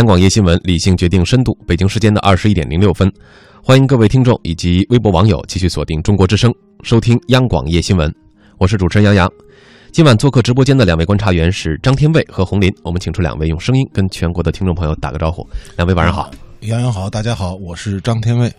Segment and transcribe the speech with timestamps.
[0.00, 1.54] 央广夜新闻，理性决定深度。
[1.66, 3.12] 北京时间的二十一点零六分，
[3.62, 6.50] 欢迎各位听众以及微博网友继续锁定中国之声，
[6.82, 8.10] 收听央广夜新闻。
[8.56, 9.30] 我是主持人杨洋。
[9.92, 15.46] 今晚做客直播间的两位观察员是张天卫和洪林，我们请出两位用声音跟全国的听众朋友打个招呼。
[15.76, 16.30] 两位晚上好，
[16.60, 18.50] 杨洋好，大家好，我是张天卫。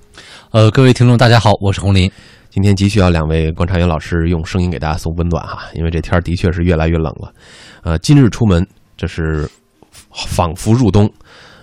[0.52, 2.08] 呃，各位听众大家好，我是洪林。
[2.52, 7.34] 今天急需要两位观察员老师用声音给大家送温暖哈，因为这天儿的确是越来越冷了。
[7.82, 8.64] 呃，今日出门，
[8.96, 9.50] 这是
[10.12, 11.12] 仿佛入冬。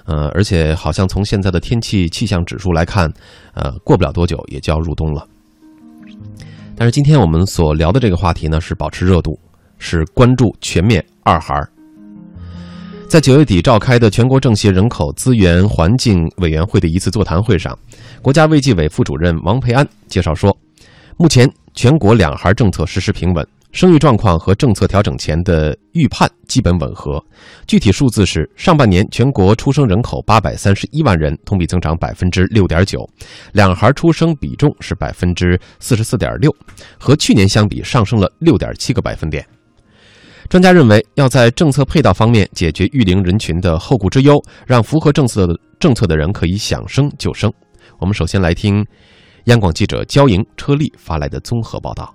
[0.08, 3.12] 呃，而且好像从现在的天气气象指数来看，
[3.52, 5.24] 呃，过不了多久也就要入冬了。
[6.74, 9.38] 但是今天我们所聊的这个话题呢，是保持热度，
[9.76, 11.54] 是关注全面二孩。
[13.06, 17.78] 在九月底召开的全国政协人口资源环境委员会的一次座谈会上，
[18.22, 20.56] 国家卫计委副主任王培安介绍说，
[21.16, 23.46] 目前全国两孩政策实施平稳。
[23.70, 27.22] 生育状况和政策调整前的预判基本吻合。
[27.66, 33.08] 具体数字是：上半年全国出生人口八百三十一万人，同比增长百分之六点九，
[33.52, 36.50] 两孩出生比重是百分之四十四点六，
[36.98, 39.46] 和去年相比上升了六点七个百分点。
[40.48, 45.46] 专家认为，要在政策配套方面解决育龄人群的后顾之忧，让符合政策
[45.78, 47.52] 政策的人可以想生就生。
[47.98, 48.82] 我们首先来听
[49.44, 52.14] 央广记者焦莹、车丽发来的综合报道。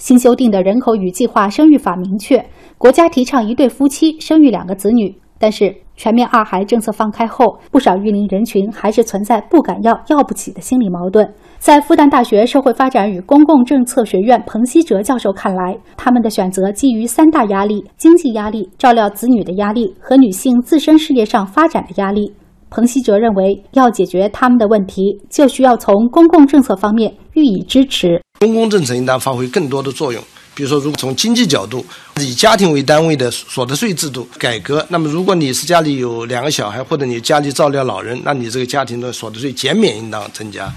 [0.00, 2.42] 新修订的人口与计划生育法明确，
[2.78, 5.14] 国家提倡一对夫妻生育两个子女。
[5.38, 11.30] 但是，全面二孩政策放开后，不少育龄人群还是存在不敢要、要不起的心理矛盾。
[11.58, 22.32] 在复旦大学社会发展与公共政策学院彭希哲教授看来，他们的选择基于三大压力：经济压力、照料子女的压力和女性自身事业上发展的压力。
[22.70, 28.22] 彭希哲认为，要解决他们的问题，就需要从公共政策方面予以支持。
[28.38, 30.22] 公共政策应当发挥更多的作用。
[30.54, 31.84] 比如说，如果从经济角度，
[32.20, 40.70] 以家庭为单位的所得税制度改革，那么如果你是家里有两个小孩，或者你家里照料老人，那你这个家庭的所得税减免应当增加。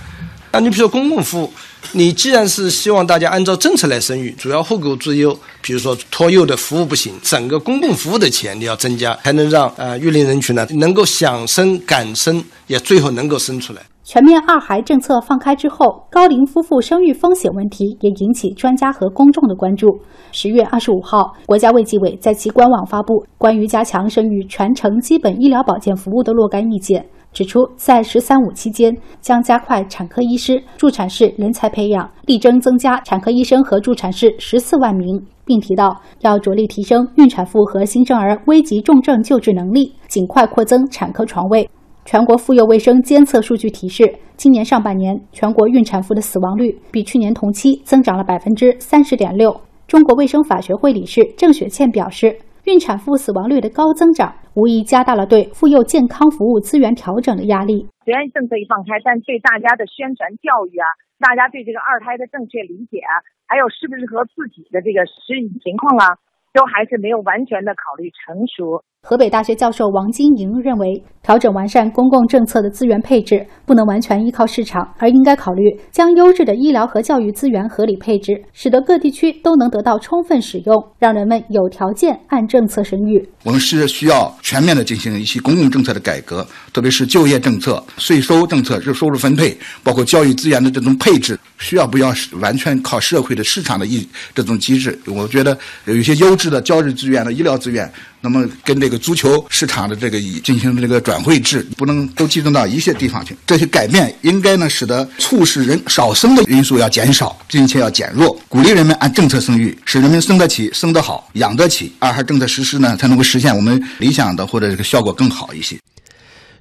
[0.51, 1.51] 那你比如说公共服务，
[1.91, 13.81] 你既然是希望大家按照政策来生育，主要后顾之忧，比如说托幼的服务不行，整个公共服务的钱你要增加，才能让呃育龄人群呢能够想生敢生，也最后能够生出来。
[14.05, 19.87] 全面二孩政策放开之后，高龄夫妇生育风险问题也引起专家和公众的关注。
[20.33, 27.05] 十月二十五号，国家卫计委在其官网发布关于加强生育全程基本医疗保健服务的若干意见。
[27.33, 41.67] 指出，在“十三五”期间，将加快产科医师、助产士人才培养，力争增加产科医生和助产士十四万名，并提到要着力提升孕产妇和新生儿危急重症救治能力，尽快扩增产科床位。
[42.05, 49.59] 全国妇幼卫生监测数据提示，今年上半年全国孕产妇的死亡率比去年同期增长了百分之三十点六。
[49.87, 52.37] 中国卫生法学会理事郑雪倩表示。
[52.65, 57.85] 孕产妇死亡率的高增长，无疑加大了对妇幼健康服务资源调整的压力。
[58.05, 60.87] 虽然政策一放开，但对大家的宣传教育啊，
[61.19, 66.15] 大家对这个二胎的正确理解啊，还有适不适合自己的这个实际情况啊，
[66.53, 68.81] 都还是没有完全的考虑成熟。
[69.05, 83.21] 河北大学教授王金莹认为，调整完善公共政策的资源配置，不能完全依靠市场，而应该考虑将优质的医疗和教育资源合理配置，使得各地区都能得到充分使用，让人们有条件按政策生育。
[83.43, 94.97] 我们是需要全面的进行一些公共政策的改革，特别是就业政策、税收政策、就收入分配，包括教育资源的这种配置，需要不要完全靠社会的市场的一这种机制？
[95.13, 97.91] 我觉得有一些优质的教育资源的医疗资源。
[98.25, 103.35] 那么跟这个足球市场的这个进行这个转会制，不能都集中到一些地方去。
[103.45, 111.91] 这些改变应该呢，使得促使人少生的因素要减少，并且要减弱，鼓励人们按政策生育，使人们生得起、生得好、养得起。
[111.99, 115.77] 二孩政策实施呢，才能够实现我们理想的或者这个效果更好一些。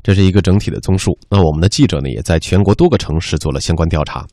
[0.03, 1.17] 这是一个整体的综述。
[1.31, 4.27] 那我们的记者呢，也在全国多个城市做了相关调查。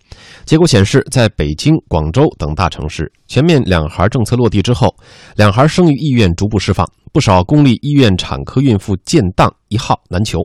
[0.44, 4.92] 结果显示，在北京、广州等大城市，全面两孩政策落地之后，
[5.36, 6.90] 两孩生育意愿逐步释放。
[7.12, 10.40] 不少公立医院产科孕妇建档一号难求。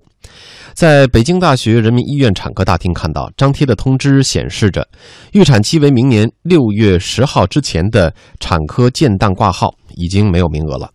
[0.73, 4.87] 在北京大学人民医院产科大厅看到张贴的通知，显示着
[5.33, 10.91] 预产期为明年六月十号之前的产科建档挂号已经没有名额了。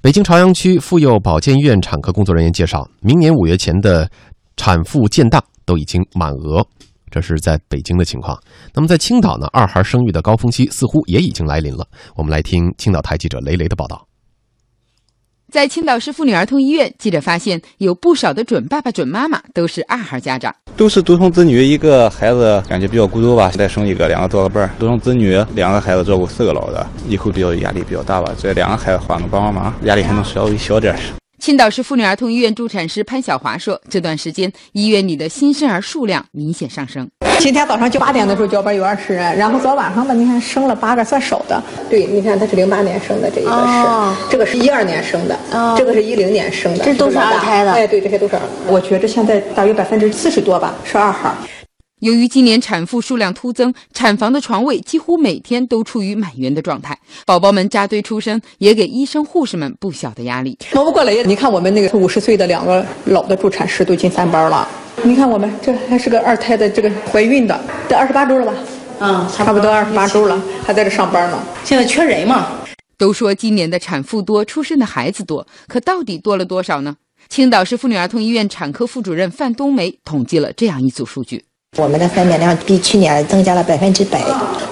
[0.00, 4.10] 北京朝阳区妇幼保健院产科工作人员介绍，明年五月前的
[4.56, 6.66] 产妇建档都已经满额。
[7.10, 8.38] 这是在北京的情况。
[8.74, 9.46] 那么在青岛呢？
[9.52, 11.86] 二孩生育的高峰期似乎也已经来临了。
[12.14, 14.06] 我们来听青岛台记者雷雷的报道。
[15.50, 24.70] 在青岛市妇女儿童医院，记者发现有不少的准爸爸、准妈妈都是二孩家长，都是独生子女，一个孩子感觉比较孤独吧，再生一个，两个做个伴儿。
[24.78, 28.30] 独生子女两个孩子照顾四个老的，以后比较压力比较大吧。
[28.38, 30.98] 这两个孩子换个帮帮忙，压力还能稍微小点儿。
[31.38, 37.08] 青岛市妇女儿童医院助产师潘小华说：“这段时间医院里的新生儿数量明显上升。
[37.38, 41.62] 今天早上九八点的时候交班有二十人，然后昨晚上吧，你看生了八个，算少的。
[41.88, 47.72] 对，你看他是零八年生的，这一个是，哦、这个是一二年生的，哦、这个是一零年生的，这都是二胎的。
[47.72, 48.36] 哎，对，这些都是。
[48.66, 51.32] 我觉着现在大约百分之四十多吧是二孩。”
[52.00, 56.96] 由于今年产妇数量突增，产房的床位几乎每天都处于满员的状态，
[57.26, 60.56] 宝宝们扎堆出生，也给医生护士们不小的压力。
[60.74, 64.68] 忙不过来呀，你看我们那个五十岁的两个老的助产师都进三班了，
[65.02, 68.54] 你看我们这还是个二胎的这个怀孕的，得二十八周了吧？
[69.00, 71.42] 嗯，差不多二十八周了，还在这上班呢。
[71.64, 72.48] 现在缺人嘛？
[72.96, 76.96] 都说今年的产妇多，出生的孩子多，可到底多了多少呢？
[77.28, 81.44] 青岛市妇女儿童医院产科副主任范冬梅统计了这样一组数据。
[81.76, 84.20] 我们的分娩量比去年增加了百分之百。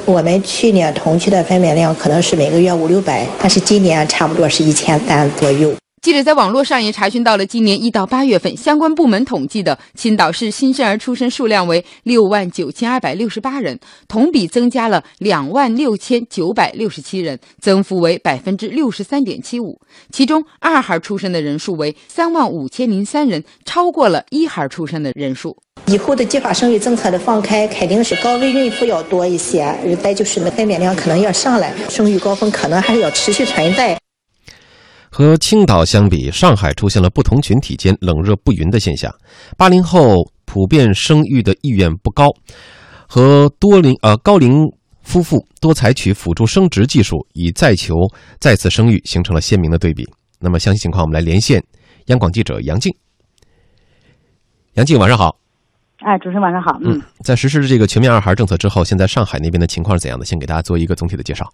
[0.04, 5.72] 我们去年同期的分娩量可能是每个月五六百，但是今年差不多是一千三左右。
[6.06, 13.76] 记者在网络上也查询到了今年一到八月份相关部门统计的青岛市新生儿出生数量为六万九千二百六十八人，
[14.06, 19.80] 同比增加了两万六千九百六十七人，增幅为百分之六十三点七五。
[20.12, 25.56] 其中二孩出生的人数为三万五千零三人，超过了一孩出生的人数。
[25.86, 33.98] 以后的计划生育政策的放开，肯定是高危孕妇要多一些，再就是那分娩量可能要上来，生育高峰可能还是要持续存在。
[35.16, 39.10] 和青岛相比，上海出现了不同群体间冷热不匀的现象。
[39.56, 42.28] 八零后普遍生育的意愿不高，
[43.08, 44.52] 和多龄呃高龄
[45.00, 47.94] 夫妇多采取辅助生殖技术以再求
[48.38, 50.06] 再次生育，形成了鲜明的对比。
[50.38, 51.64] 那么详细情况，我们来连线
[52.08, 52.94] 央广记者杨静。
[54.74, 55.34] 杨静，晚上好。
[56.04, 56.78] 哎，主持人晚上好。
[56.84, 60.26] 嗯，在实施这个全面二孩政策之后，现在上海那边的情况是怎样的？
[60.26, 61.48] 先给大家做一个总体的介绍。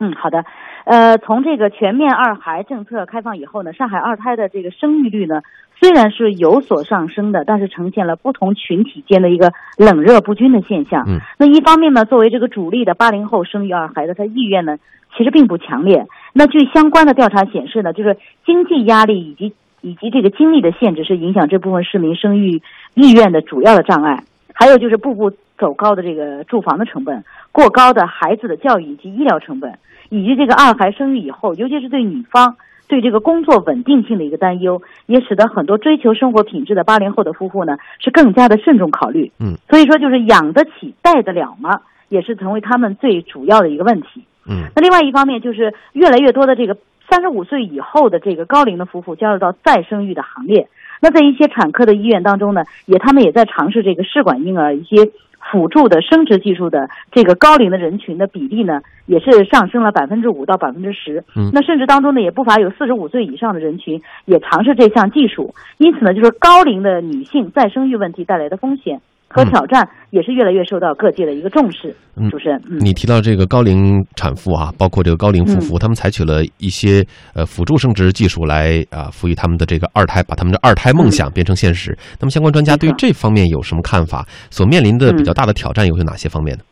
[0.00, 0.42] 嗯，好的。
[0.86, 5.42] 呃，从这个全面二孩政策开放以后呢，上海二胎的这个生育率呢，
[5.80, 11.02] 虽然是有所上升的，但是呈现了不同群体间的一个冷热不均的现象。
[11.08, 14.76] 嗯，那一方面呢，作为这个主力的八零后生育二孩的，他意愿呢
[15.16, 16.06] 其实并不强烈。
[16.32, 22.62] 那据相关的调查显示呢，就是经济压力以及以及这个精力的限制是影响这部分市民生育
[22.94, 24.22] 意愿的主要的障碍。
[24.54, 29.76] 还有就是步步走高的这个住房的成本，过高的孩子的教育以及医疗成本。
[30.08, 32.56] 以及这个二孩生育以后，尤其是对女方
[32.88, 39.32] 对这个工作稳定性的一个担忧，也使得很多追求生活品质的八零后的夫妇呢是更加的慎重考虑。
[39.40, 44.24] 嗯，所以说就是养得起带得了吗，也是成为他们最主要的一个问题。
[44.48, 46.76] 嗯，那另外一方面就是越来越多的这个
[47.10, 50.68] 三十五岁以后的这个高龄的夫妇加入到再生育的行列。
[51.02, 55.10] 那在一些产科的医院当中呢，也他们也在尝试这个试管婴儿一些。
[55.50, 61.24] 辅助的生殖技术的这个高龄的人群的比例呢，也是上升了百分之五到百分之十。
[61.36, 65.54] 嗯，那甚至当中呢，也不乏有四十五岁以上的人群也尝试这项技术。
[65.78, 71.94] 因此呢，就是高龄的女性再生育问题带来的风险和挑战，也是越来越受到各界的一个重视。
[72.16, 81.92] 嗯，主持人，嗯，你提到这个高龄产妇啊，包括这个高龄夫妇，嗯、他们采取了一些呃辅助生殖技术来啊赋予他们的这个二胎，把他们的二胎梦想变成现实。
[81.92, 84.26] 嗯、那么相关专家对于这方面有什么看法？
[84.50, 86.62] 所面临的比较大的挑战又有哪些方面呢？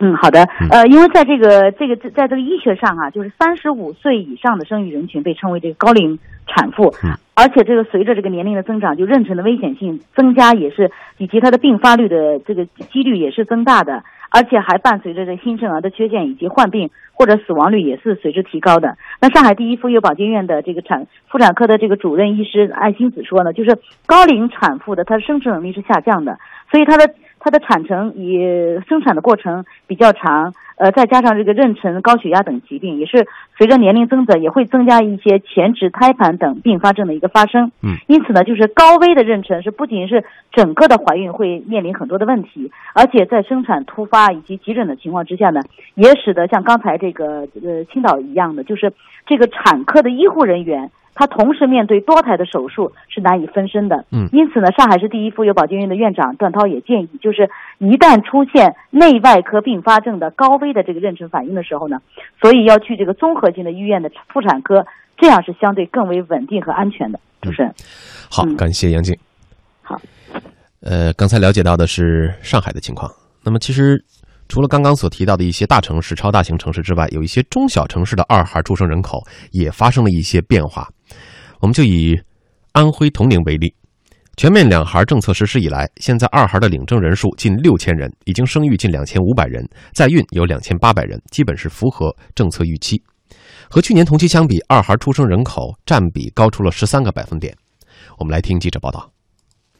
[0.00, 6.16] 嗯，好的，呃，因为在这个这个在这个医学上啊，就是三十五岁以上的生育人群被称为这个高龄
[6.46, 18.96] 产妇，嗯，而且这个随着这个年龄的增长，就妊娠的危险性增加，也是以及它的并发率的这个几率也是增大的，而且还伴随着这新生儿的缺陷以及患病或者死亡率也是随之提高的。
[19.20, 23.76] 那上海第一妇幼保健院的这个产妇产科的这个主任医师艾欣子说呢，就是
[24.06, 26.38] 高龄产妇的她的生殖能力是下降的，
[26.70, 27.12] 所以她的。
[27.40, 33.26] 它的产程也生产的过程比较长，呃，再加上这个妊娠、高血压等疾病，也是
[33.56, 37.72] 随着年龄增长，也会增加一些前置胎盘等并发症的一个发生。
[37.82, 45.60] 嗯，因此呢，就是高危的妊娠是不仅是整个的怀孕会面临很多的问题，而且在生产突发以及急诊的情况之下呢，
[45.94, 48.92] 也使得像刚才这个呃青岛一样的，就是
[49.26, 50.90] 这个产科的医护人员。
[51.18, 62.00] 他同时面对多台的手术是难以分身的，嗯，因此呢，上海市第一妇幼保健院的院长段涛也建议，就是一旦出现内外科并发症的高危的这个妊娠反应的时候呢，
[62.40, 67.18] 所以要去这个综合性的医院的妇产科，这样是相对更为稳定和安全的。
[67.42, 67.74] 主持人，
[68.30, 69.12] 好，感谢杨静。
[69.82, 70.00] 好，
[70.82, 73.10] 呃，刚才了解到的是上海的情况，
[73.42, 74.00] 那么其实。
[74.48, 80.88] 除了刚刚所提到的一些大城市、超大型城市之外，有一些中小城市的二孩出生人口也发生了一些变化。
[81.60, 82.18] 我们就以
[82.72, 83.74] 安徽铜陵为例，
[84.36, 93.02] 全面两孩政策实施以来，现在二孩的领证人数近六千人，已经生育近两千五百人，在孕有两千八百人，基本是符合政策预期。
[93.68, 97.54] 和去年同期相比，二孩出生人口占比高出了十三个百分点。
[98.18, 99.17] 我们来听记者报道。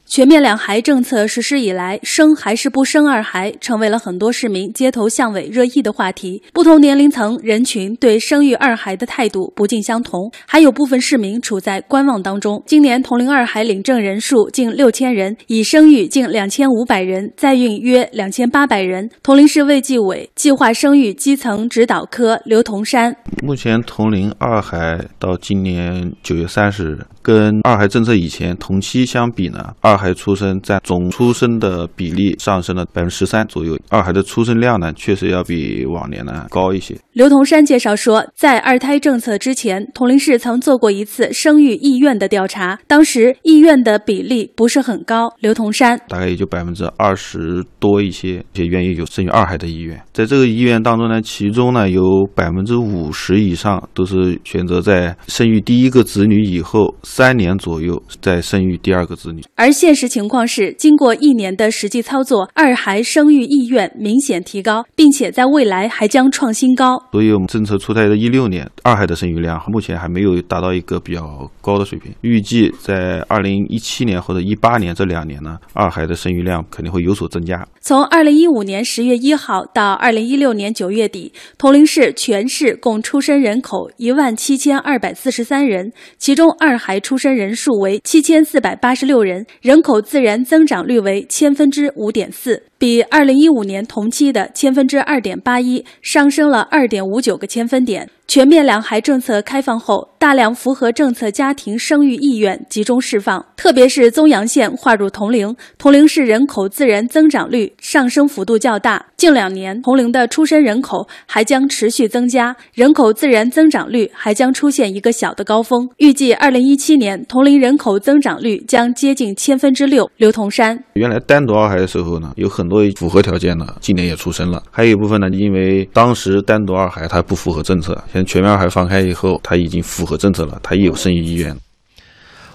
[0.09, 6.41] 全面两孩政策实施以来，生还是不生二孩，成为了很多市民街头巷尾热议的话题。
[6.51, 12.59] 不同年龄层人群对生育二孩的态度不尽相同，还有部分市民处在观望当中。
[12.65, 19.07] 今年同龄二孩领证人数近六千人，已生育近两千五百人，在孕约两千八百人。
[19.21, 36.97] 铜陵市卫计委计划生育基层指导科刘同山：目前同龄二孩到今年九月三十日，跟二孩政策以前同期相比呢，二孩出生占总出生的比例上升了百分之十三左右，二孩的出生量呢，确实要比往年呢高一些。
[37.13, 45.31] 刘同山介绍说，在二胎政策之前，铜陵市曾做过一次生育意愿的调查，当时意愿的比例不是很高。
[45.39, 50.01] 刘同山大概也就百分之二十多一些，也愿意有生育二孩的意愿。
[50.11, 66.97] 在这个意愿当中呢，其中呢有百分之五十以上都是选择在生育第一个子女以后三年左右再生育第二个子女，而现实情况是，经过一年的实际操作，二孩生育意愿明显提高，并且在未来还将创新高。
[67.11, 72.09] 所以我们政策出台的一六年，二孩的生育量目前还没有达到一个比较高的水平。
[72.21, 77.67] 预计在二零一七年或者一八年这两年呢，二孩的生育量肯定会有所增加。
[77.81, 92.63] 从二零一五年十月一号到二零一六年九月底，铜陵市全市共出生人口一万七千二百四十三人，其中二孩出生人数为七千四百八十六人，人口自然增长率为千分之五点四。
[92.77, 98.09] 比二零一五年同期的千分之二点八一上升了二点五九个千分点。
[98.27, 109.05] 全面两孩政策开放后，大量符合政策家庭生育意愿集中释放，特别是宗阳县划入铜陵，铜陵市人口自然增长率上升幅度较大。
[109.15, 115.87] 近两年，铜陵的出生人口还将持续增加，人口自然增长率还将出现一个小的高峰。
[115.97, 120.09] 预计二零一七年，铜陵人口增长率将接近千分之六。
[120.17, 131.55] 刘同山原来单独二孩的时候呢，有很多符合条件的，今年也出生了；还有一部分呢，因为当时单独二孩它不符合政策，现在全面二孩放开以后，它已经符合政策了，它也有生育意愿。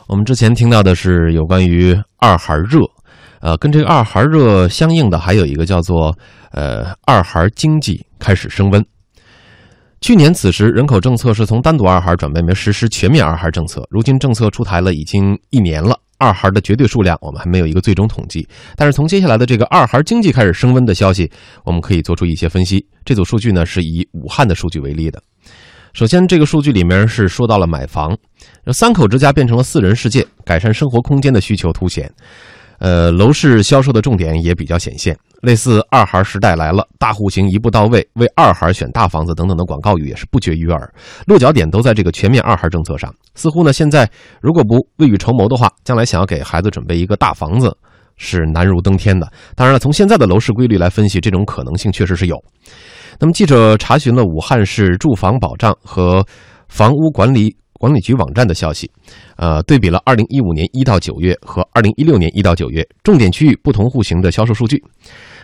[0.08, 2.80] 我们之前听到的是有关于二孩热，
[3.40, 6.14] 呃，跟这个二孩热相应的还有一个叫做
[6.50, 8.84] 呃二孩经济开始升温。
[10.00, 13.82] 去年此时，人口政策是从单独二孩转变为实施全面二孩政策。
[13.88, 18.46] 如今政策出台了已经一年了，二孩的绝对数量我们还没有一个最终统计。
[18.76, 21.30] 但是从接下来的这个二孩经济开始升温的消息，
[21.64, 22.86] 我们可以做出一些分析。
[23.06, 25.22] 这组数据呢是以武汉的数据为例的。
[25.94, 28.18] 首先，这个数据里面是说到了买房，
[28.72, 32.12] 三口之家变成了四人世界，改善生活空间的需求凸显。
[32.80, 40.92] 呃，楼市销售的重点也比较显现，类似“二孩时代来了”“大户型一步到位”“为二孩选大房子”等等的广告语也是不绝于耳，
[41.28, 43.14] 落脚点都在这个全面二孩政策上。
[43.36, 44.10] 似乎呢，现在
[44.40, 47.74] 如果不未雨绸缪的话，将来想要给孩子准备一个大房子
[48.16, 49.30] 是难如登天的。
[49.54, 52.36] 当然了，从现在的楼市规律来分析，这种可能性确实是有。
[53.18, 56.24] 那么，记者查询了武汉市住房保障和
[56.68, 58.90] 房屋管理管理局网站的消息，
[59.36, 64.82] 呃，对比了二零一五年一到九月和二零一六年一到九月重点区域不同户型的销售数据，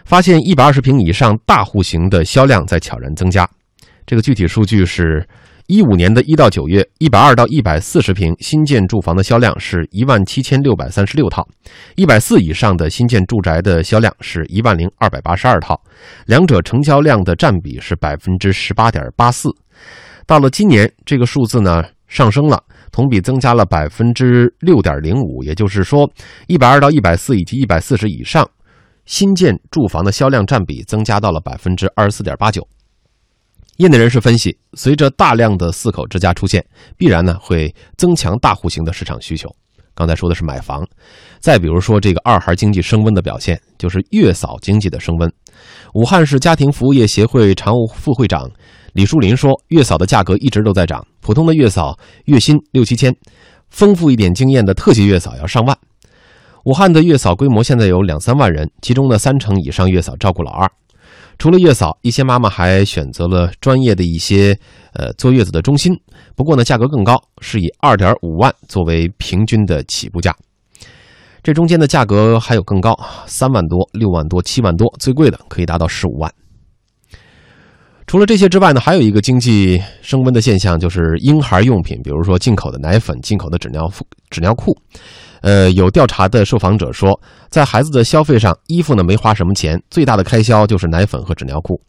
[0.05, 3.49] 发现一百二十平以上大户型的销量在悄然增加。
[4.07, 5.27] 这个具体数据是。
[5.71, 11.47] 一五年的一到九月，一百二到一百四十平新建住房的销量是一万七千六百三十六套，
[11.95, 15.81] 一百四以上的新建住宅的销量是一万零二百八十二套，
[16.27, 19.49] 两者成交量的占比是百分之十八点八四。
[20.27, 22.61] 到了今年，这个数字呢上升了，
[22.91, 26.11] 同比增加了百分之六点零五，也就是说，
[26.49, 28.45] 一百二到一百四以及一百四十以上
[29.07, 32.67] 新建住房的销量占比增加到了百分之二十四点八九。
[33.81, 36.63] 业内人士分析，随着大量的四口之家出现，
[36.99, 39.49] 必然呢会增强大户型的市场需求。
[39.95, 40.87] 刚才说的是买房，
[41.39, 45.33] 再比如说这个二孩经济升温的表现，就是月嫂经济的升温。
[45.95, 48.51] 武汉市家庭服务业协会常务副会长
[48.93, 53.11] 李树林说，月嫂的价格一直都在涨，普通的月嫂月薪六七千，
[53.71, 55.75] 丰富一点经验的特级月嫂要上万。
[56.65, 60.71] 武汉的月嫂规模现在有两三万人，其中呢三成以上月嫂照顾老二。
[61.41, 64.55] 除了月嫂，一些妈妈还选择了专业的一些
[64.93, 65.99] 呃坐月子的中心，
[66.37, 70.37] 不过呢价格更高，是以二点五万作为平均的起步价。
[71.43, 72.95] 这中间的价格还有更高，
[73.25, 76.31] 三万多、六万多、七万多，最贵的可以达到十五万。
[78.11, 84.77] 除了这些之外呢，还有一个经济升温的现象，就是婴孩用品，比如说进口的奶粉、进口的纸尿裤、纸尿裤。
[85.43, 87.17] 呃，有调查的受访者说，
[87.51, 91.81] 在孩子的消费上，衣服呢没花什么钱，最大的开销就是奶粉和纸尿裤。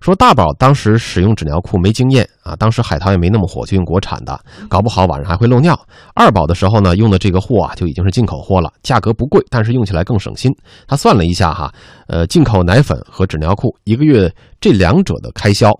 [0.00, 5.78] 说大宝当时使用纸尿裤没经验啊，当时海淘也没那么火，就用国产的，搞不好晚上还会漏尿。
[6.14, 10.50] 二宝的时候呢，用的这个货啊就已经是进口货了，价格不贵，但是用起来更省心。
[10.86, 11.70] 他算了一下哈，
[12.08, 15.70] 呃，进口奶粉和纸尿裤一个月这两者的开销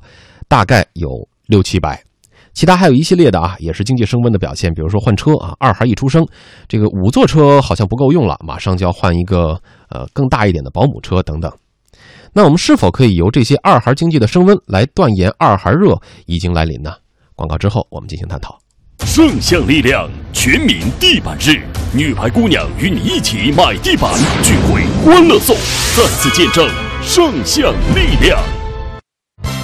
[0.48, 1.08] 大概有
[1.46, 2.02] 六七百。
[2.52, 6.26] 其他还有一系列的啊，也是经济升温的表现，比如说换车啊，二孩一出生，
[6.68, 9.58] 这个五座车好像不够用了，马上就要换一个
[9.88, 11.50] 呃更大一点的保姆车等等。
[12.32, 16.92] 那我们是否可以由这些二孩经济的升温来断言二孩热已经来临呢？
[17.34, 18.58] 广告之后我们进行探讨。
[19.06, 24.12] 圣象力量全民地板日，女排姑娘与你一起买地板，
[24.44, 25.56] 聚会欢乐颂，
[25.96, 26.68] 再次见证
[27.02, 28.38] 圣象力量。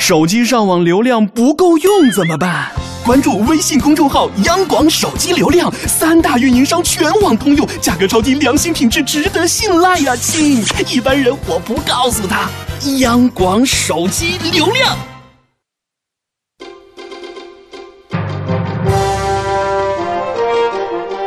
[0.01, 2.73] 手机上网流量不够用怎么办？
[3.07, 10.65] 关注微信公众号“央广手机流量”，三大运营商全网通用，价格超低，良心品质值得信赖呀，亲！
[10.89, 12.51] 一般人我不告诉他。
[12.99, 14.99] 央广手机流量。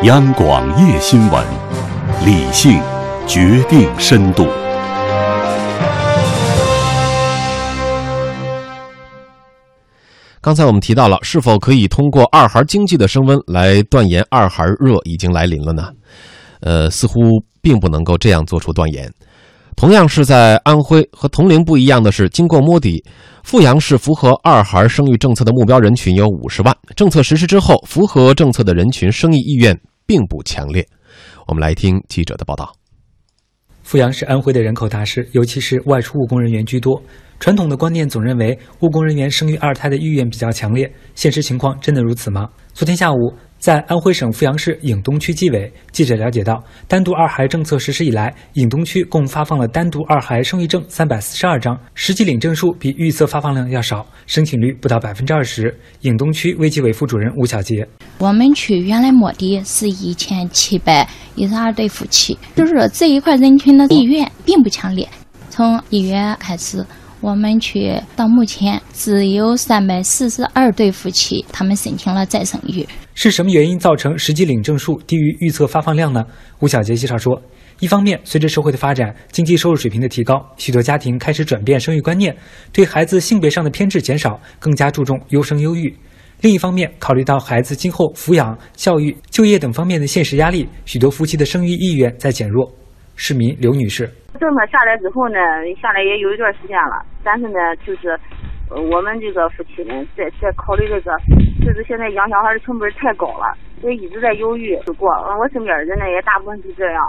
[0.03, 1.41] 央广夜新闻，
[2.25, 2.81] 理性
[3.25, 4.49] 决定深度。
[10.41, 15.89] 刚才我们提到了，是否可以通过二孩经济的升温来断言二孩热已经来临了呢？
[16.61, 17.19] 呃，似乎
[17.61, 19.11] 并不能够这样做出断言。
[19.75, 23.03] 同样是在安徽和铜陵不一样的是，经过摸底，
[23.43, 26.75] 阜阳市符合二孩生育政策的目标人群有五十万。
[26.95, 30.85] 政策实施之后，符合政策的人群生育意愿并不强烈。
[31.47, 32.73] 我们来听记者的报道。
[33.83, 37.01] 阜阳是安徽的人口大市，尤其是外出务工人员居多。
[37.39, 42.49] 传统的观念总认为务工人员生育二胎的意愿比较强烈，现实情况真的如此吗？
[42.73, 55.73] 昨天下午，在安徽省阜阳市颍东区纪委，记者了解到，单独二孩政策实施以来，颍东区共发放了单独二孩生育证三百四十二张，实际领证数比预测发放量要少，申请率不到百分之二十。
[56.01, 65.07] 颍东区卫计委副主任吴小杰：我们区原来摸的是一千七百一十二对夫妻，就是说这一块人群的意愿并不强烈。
[65.49, 66.85] 从一月开始。
[67.21, 72.87] 我们区到目前只有三百四十二对夫妻，他们申请了再生育。
[73.13, 76.23] 是什么原因造成实际领证数低于预测发放量呢？
[76.59, 77.41] 吴小杰介绍说，
[77.79, 82.33] 一方面，随着社会的发展，经济收入水平的提高，许多家庭开始转变生育观念，
[82.71, 85.93] 对孩子性别上的偏执减少，更加注重优生优育；
[86.39, 92.71] 另一方面，考虑到孩子今后抚养、教育、就业等方面的现实压力，许多夫妻的生育意愿在减弱。
[93.17, 94.09] 市民刘女士。
[94.37, 95.39] 政策下来之后呢，
[95.81, 98.19] 下来也有一段时间了，但是呢，就是
[98.69, 101.11] 我们这个夫妻呢，在在考虑这个，
[101.65, 105.09] 就是现在养小孩的成本太高了，所以一直在犹豫不过。
[105.09, 107.01] 我身边的人呢，也大部分是这样。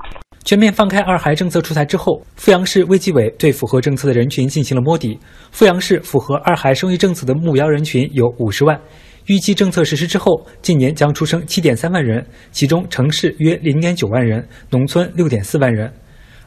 [0.43, 5.21] 全面放开二孩政策出台之后，阜阳市卫计委对符合政策的人群进行了摸底。
[5.53, 8.81] 阜阳市符合二孩生育政策的目标人群有五十万，
[9.27, 15.93] 预计政策实施之后，今年将出生七点三万人，其中城市约零点九万人，农村六点四万人。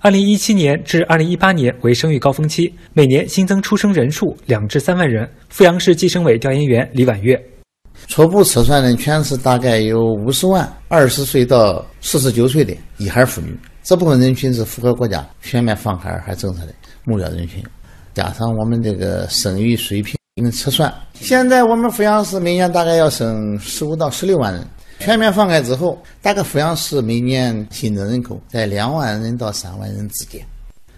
[0.04, 5.26] 二零一七年至二零一八年为生育高峰期，每年新增出生人数两至三万人。
[5.50, 7.42] 阜阳市计生委调研员李婉月，
[8.08, 16.74] 初步测算呢全市大概有五十万二十岁到四十九岁的一孩妇女，这部分人群是符合国家全面放开二孩政策的
[17.06, 17.64] 目标人群。
[18.14, 24.68] 加上我们这个生育水平测算，现在我们阜阳市每年大概要生十五到十六万人。
[25.04, 30.42] 全面放开之后，大概阜阳市每年新增人口在两万人到三万人之间。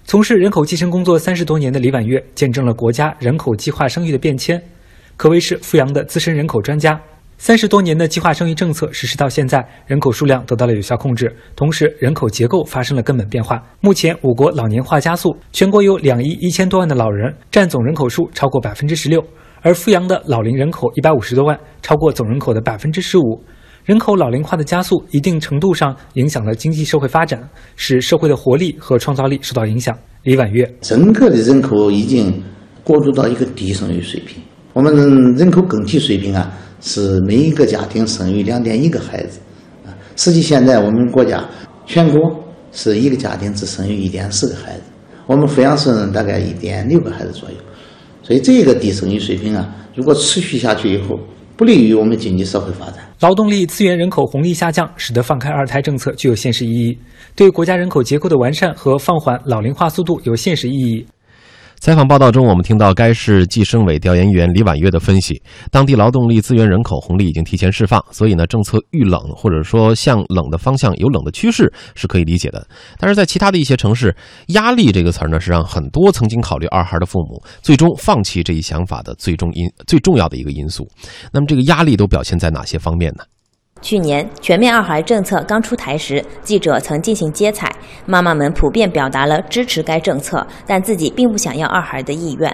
[0.04, 4.62] 从事人口计生工作三十多年的李婉月，见证了国家人口计划生育的变迁，
[5.18, 7.02] 可谓是阜阳的资深人口专家。
[7.40, 13.60] 三十多年的计划生育政策实施到现在，人口数量得到了有效控制，同时人口结构发生了根本变化。
[13.82, 19.20] 目前，我国老年化加速，全国有两亿一千多万的老人，占总人口数超过百分之十六，
[19.64, 23.44] 而阜阳的老龄人口一百五十多万，超过总人口的百分之十五。
[23.86, 29.96] 人口老龄化的加速，一定程度上影响了经济社会发展，使社会的活力和创造力受到影响。
[30.24, 32.42] 李婉月，整个的人口已经
[32.84, 34.42] 过渡到一个低生育水平。
[34.74, 39.40] 我们人口更替水平啊，是每一个家庭生育两点一个孩子
[39.86, 39.94] 啊。
[40.16, 41.48] 实际现在我们国家
[41.86, 42.20] 全国
[42.72, 44.82] 是一个家庭只生育一点四个孩子，
[45.28, 47.56] 我们阜阳市呢大概一点六个孩子左右。
[48.24, 51.20] 所以这个低生育水平啊，如果持续下去以后，
[51.56, 52.96] 不利于我们经济社会发展。
[53.22, 56.98] 劳动力资源人口红利下降，使得放开二胎政策具有现实意义，
[57.36, 61.06] 对国家人口结构的完善和放缓老龄化速度有现实意义。
[61.86, 72.68] 采访报道中，我们听到该市计生委调研员李婉月的分析：当地劳动力资源人口红利已经提前释放，所以呢，政策遇冷或者说向冷的方向有冷的趋势是可以理解的。
[72.98, 74.18] 但是在其他的一些城市，
[74.48, 80.88] 压力这个词儿呢，是让很多曾经考虑二孩的父母最终放弃这一想法的最终因最重要的一个因素。
[81.32, 83.24] 那么这个压力都表现在哪些方面呢？
[83.86, 87.72] 去年全面二孩政策刚出台时，记者曾进行接采，
[88.08, 92.52] 妈妈们普遍表达了支持该政策，但自己并不想要二孩的意愿。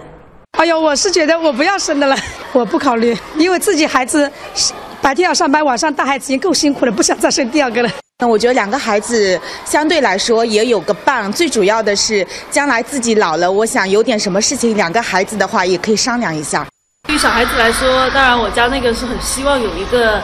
[0.59, 2.17] 哎呦，我是觉得我不要生的了，
[2.51, 4.29] 我不考虑，因为自己孩子
[5.01, 7.89] 白天要上班，晚上带孩子已经够辛苦了，不想再生第二个了。
[8.19, 16.67] 那我觉得两个孩子相对来说也有个伴，最主要的是将来自己老了，我想有点什么事情，两个孩子的话也可以商量一下。
[17.07, 20.21] 对于小孩子来说，当然我家那个是很希望有一个。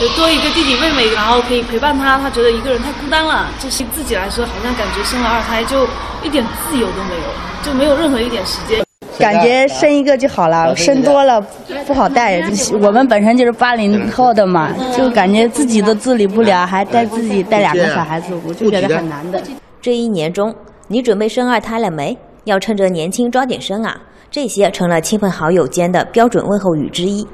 [0.00, 2.18] 就多一个弟弟妹妹，然后可以陪伴他。
[2.18, 3.46] 他觉得一个人太孤单了。
[3.62, 5.86] 就是自己来说，好像感觉生了二胎就
[6.24, 8.82] 一点自由都没有，就没有任何一点时间。
[9.18, 11.38] 感觉生一个就好了，生多了
[11.86, 12.42] 不好带。
[12.80, 19.38] 我们本身就是八零后的嘛，就感觉自己都自理不了，还带自己带两个小孩子，我就觉得很难的。
[19.82, 20.54] 这一年中，
[20.88, 22.16] 你准备生二胎了没？
[22.44, 23.94] 要趁着年轻抓紧生啊！
[24.30, 27.26] 这些成了亲朋好友间的标准问候语之一。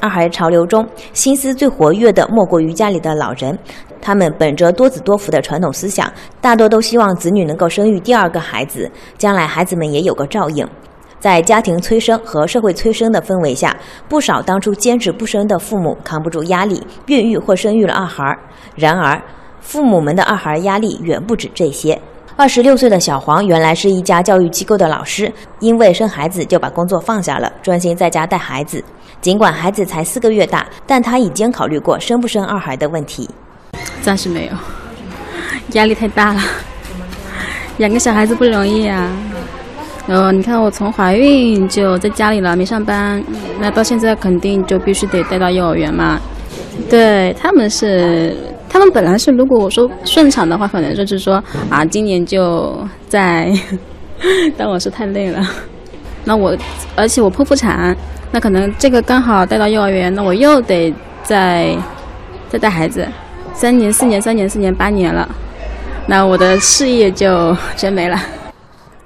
[0.00, 3.58] 二孩潮流中，心思最活跃的莫过于家里的老人。
[4.00, 8.88] 他们本着多子多福的传统思想，大多都希望子女能够生育第二个孩子，
[9.18, 10.64] 将来孩子们也有个照应。
[11.18, 13.76] 在家庭催生和社会催生的氛围下，
[14.08, 18.38] 不少当初坚持不生的父母扛不住压力，孕育或生育了二孩。
[18.76, 19.20] 然而，
[19.60, 22.00] 父母们的二孩压力远不止这些。
[22.36, 28.82] 二十六岁的小黄原来是一家教育机构的老师，因为生孩子就把工作放下了，专心在家带孩子。
[29.20, 33.30] 尽管孩子才四个月大，但他已经考虑过生不生二孩的问题。
[34.02, 34.52] 暂时没有，
[35.74, 36.40] 压力太大了，
[37.78, 39.08] 养个小孩子不容易啊。
[40.08, 43.22] 然后你看，我从怀孕就在家里了，没上班，
[43.60, 46.20] 那到现在肯定就必须得带到幼儿园嘛。
[46.90, 48.36] 对他们是。
[48.74, 51.36] 他们本来是，如果我说顺产的话，可能就是说
[51.70, 52.76] 啊，今年就
[53.08, 53.48] 在，
[54.58, 55.40] 但我是太累了。
[56.24, 56.56] 那我，
[56.96, 57.96] 而且我剖腹产，
[58.32, 61.72] 那可能这个刚好带到幼儿园，那我又得再
[62.48, 63.06] 再带孩子，
[63.52, 65.28] 三年、四年、三年、四年、八年了，
[66.08, 68.20] 那我的事业就真没了。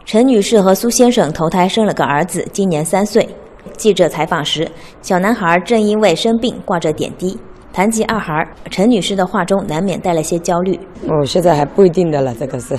[0.06, 3.28] 陈女士和苏先生投胎生了个儿子，今年三岁。
[3.76, 4.66] 记者采访时，
[5.02, 7.38] 小男孩正因为生病挂着点滴。
[7.78, 10.74] 谈及二孩，陈女士的话中难免带了些焦虑。
[11.06, 12.76] 哦，现在还不一定的了，这个是，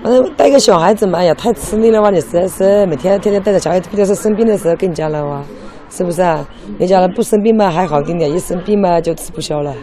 [0.00, 2.08] 反正带个小孩子嘛，哎呀，太吃力了哇！
[2.08, 5.42] 你实在是每天天天带着小孩子，不就是生病的时候更加了哇？
[5.90, 6.46] 是不是啊？
[6.78, 9.74] 人家不生病嘛还好点点，一生病嘛就吃不消了。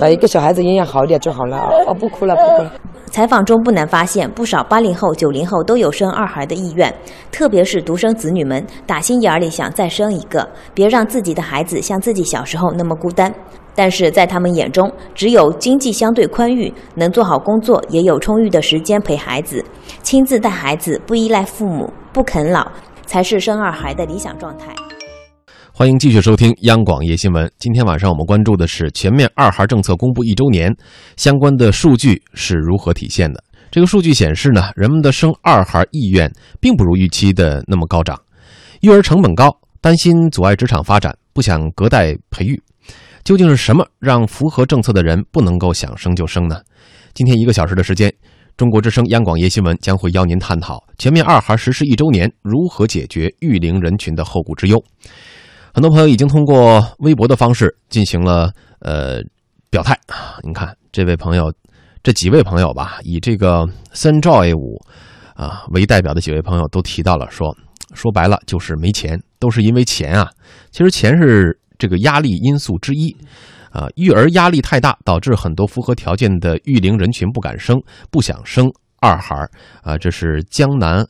[0.00, 1.68] 把一个小孩子营养好一点就好了。
[1.86, 2.72] 哦，不哭了，不哭了。
[3.10, 6.90] 采访中不难发现，不少八零后、九零后都有生二孩的意愿，
[7.30, 13.30] 特别是独生子女们，打心眼里想再生一个，别让自己的孩子像自己小时候那么孤单。
[13.74, 19.64] 但是在他们眼中，只有经济相对宽裕，能做好工作，也有充裕的时间陪孩子，
[20.02, 22.70] 亲自带孩子，不依赖父母，不啃老，
[23.06, 24.74] 才是生二孩的理想状态。
[25.72, 27.50] 欢迎继续收听央广夜新闻。
[27.58, 30.72] 今天晚上我们关注的是全面二孩政策公布一周年，
[31.16, 33.42] 相关的数据是如何体现的？
[33.72, 38.16] 这个数据显示呢，人们的生二孩意愿并不如预期的那么高涨，
[38.82, 42.62] 育儿成本高，担心阻碍职场发展，不想隔代培育。
[43.24, 46.60] 究竟是什么让符合政策的人不能够想生就生呢？
[47.14, 48.12] 今天一个小时的时间，
[48.54, 54.78] 中国之声央广夜新闻将会邀您探讨全面二孩实施一周年如何解决育龄人群的后顾之忧。
[55.72, 59.22] 很多朋友已经通过微博的方式进行了呃
[59.70, 61.50] 表态啊，你看这位朋友，
[62.02, 64.78] 这几位朋友吧，以这个 Sunjoy 五
[65.34, 67.56] 啊为代表的几位朋友都提到了说，
[67.94, 70.30] 说白了就是没钱，都是因为钱啊。
[70.70, 71.58] 其实钱是。
[71.84, 73.14] 这个压力因素之一，
[73.70, 77.78] 啊，育儿压力太大，导致很多符合条件的育龄人群不敢生，
[78.10, 79.36] 不想生二孩，
[79.82, 81.06] 啊，这是江南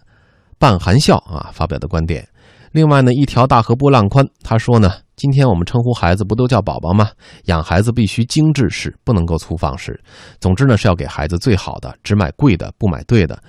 [0.58, 2.26] 半含笑啊发表的观点。
[2.72, 7.08] 另外呢，一条大河波浪宽，他说呢，今天我们称呼孩子不都叫宝宝吗？
[7.44, 9.96] 养孩子必须精致式，不能够粗放式。
[10.40, 13.40] 总之呢，是要给孩子最好的，只买贵的，不买对的。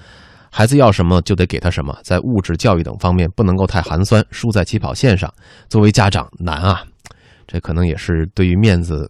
[0.52, 5.34] 孩子要什么就得给他什么，在物质、教育等方面不能够太寒酸，输在起跑线上。
[5.68, 6.84] 作为家长难啊。
[7.48, 9.10] 这可能也是对于面子，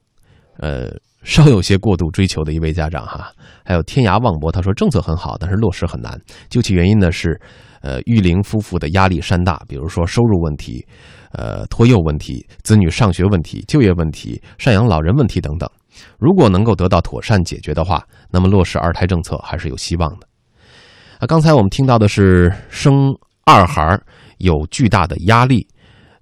[0.57, 0.89] 呃，
[1.23, 3.31] 稍有些过度追求的一位家长哈。
[3.63, 6.19] 还有天涯望博，他说政策很好，但是落实很难。
[6.49, 7.39] 究其原因呢，是，
[7.81, 10.85] 呃，育龄夫妇的压力山大，比如说收入问题，
[11.31, 15.69] 呃，托幼问题、子女上学问题、就业问题、赡养老人问题等等。
[16.19, 20.27] 如果能够得到妥善解决的话，那么落实二胎政策还是有希望的。
[21.19, 23.97] 啊，刚才我们听到的是生二孩
[24.39, 25.65] 有巨大的压力，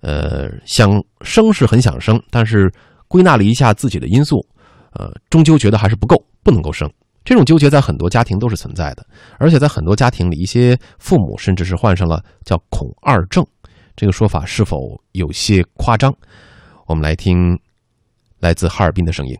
[0.03, 2.69] 呃，想生是很想生，但是
[3.07, 4.45] 归纳了一下自己的因素，
[4.91, 6.91] 呃，终究觉得还是不够，不能够生。
[7.23, 9.07] 这种纠结在很多家庭都是存在的，
[9.39, 13.47] 而且在很多家庭里，一些父母甚至是患上了叫“恐二症”，
[13.95, 16.13] 这个说法是否有些夸张？
[16.85, 17.57] 我们来听
[18.39, 19.33] 来自哈尔滨的声音。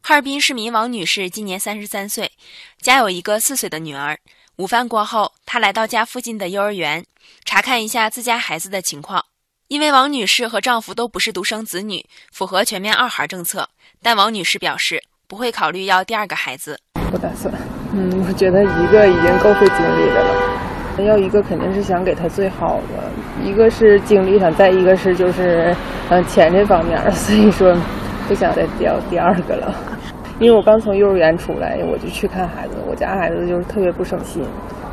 [0.00, 2.30] 哈尔滨市民王女士今年三十三岁，
[2.80, 4.16] 家有一个四岁的女儿。
[4.58, 7.04] 午饭过后，她来到家附近的幼儿园，
[7.44, 9.24] 查看一下自家孩子的情况。
[9.72, 13.66] 因为王女士和丈夫都不是独生子女，符合全面二孩政策，
[14.02, 16.78] 但王女士表示不会考虑要第二个孩子。
[17.10, 17.50] 不打算，
[17.94, 23.10] 嗯，我觉得一个已经够费精力的了，要一个肯定是想给他最好的，
[23.42, 25.74] 一个是精力上，再一个是就是，
[26.10, 27.74] 嗯，钱这方面， 所以说
[28.28, 29.74] 不想再要第二个了。
[30.38, 34.44] 因为我刚从幼儿园出来，我就去看孩子，我家孩子就是特别不省心，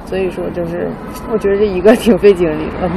[0.05, 0.89] 所以说就是
[1.29, 2.89] 我觉得这一个挺费精力的。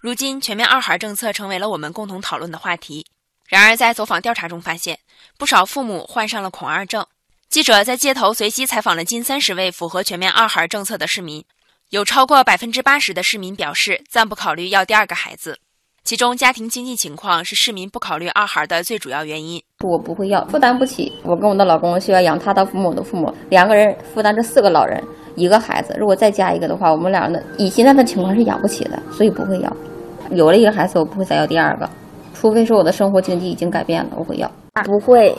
[0.00, 3.04] 如今全面二孩政策成为了我们共同讨论的话题，
[3.46, 4.98] 然而在走访调查中发现，
[5.36, 7.04] 不少父母患上了恐二症。
[7.50, 11.44] 记者在街头随机采访了近三十位符合全面二孩政策的市民，
[11.90, 15.58] 有超过百分之八十的市民表示暂不考虑要第二个孩子，
[16.02, 19.62] 其中家庭经济情况是市民不考虑二孩的最主要原因。
[19.80, 21.12] 我不会要，负担不起。
[21.24, 25.02] 我跟我的老公需要养他的父母的父母，两个人负担这四个老人，
[25.34, 29.76] 一个孩子，如果再加一个的话，我们俩的以现在的情况是养不起的，所以不会要。
[30.30, 31.88] 有了一个孩子，我不会再要第二个，
[32.34, 34.50] 除非说我的生活经济已经改变了，我会要。
[34.84, 35.34] 不会。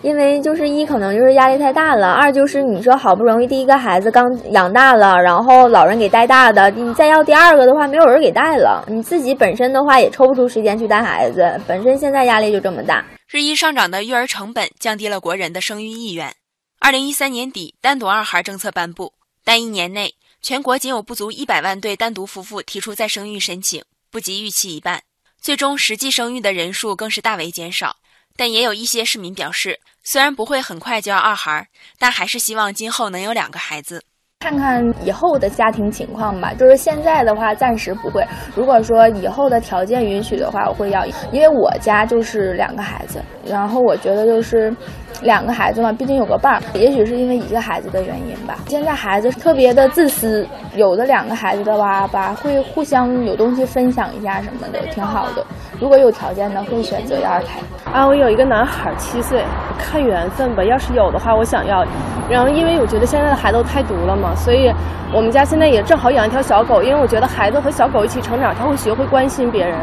[0.00, 13.04] 因为就是一可能就是压力太大了，二就是你说好不容易第一个孩子刚养大了，然后老人给带大的，你再要第二个的话，没有人给带了，你自己本身的话也抽不出时间去带孩子，本身现在压力就这么大。
[13.30, 16.32] 日益上涨的育儿成本降低了国人的生育意愿。
[16.80, 19.12] 二零一三年底，单独二孩政策颁布，
[19.44, 25.02] 但一年内全国仅有不足一百万对单独夫妇提出再生育申请，不及预期一半，
[25.40, 27.96] 最终实际生育的人数更是大为减少。
[28.36, 34.02] 但也有一些市民表示，虽然不会很快就要二孩，但还是希望今后能有两个孩子。
[34.40, 38.26] 看看以后的家庭情况吧，就是现在的话暂时不会。
[38.56, 44.74] 如果说以后的条件允许的话，我会要，因为我家就是两个孩子，然后我觉得就是
[45.20, 46.62] 两个孩子嘛，毕竟有个伴儿。
[46.74, 48.56] 也许是因为一个孩子的原因吧。
[48.68, 55.44] 现在孩子特别的自私，有的两个孩子的话吧，会互相有东西分享一下什么的，挺好的。
[55.78, 57.58] 如果有条件的，会选择要二胎。
[57.92, 59.44] 啊，我有一个男孩，七岁，
[59.78, 60.64] 看缘分吧。
[60.64, 61.84] 要是有的话，我想要。
[62.30, 64.34] 然后因为我觉得现在的孩子都太独了嘛。
[64.34, 64.72] 所以，
[65.12, 69.76] 我们家现在也正好养一条小狗，因为我觉得孩子和小狗一起成长，他会学会关心别人。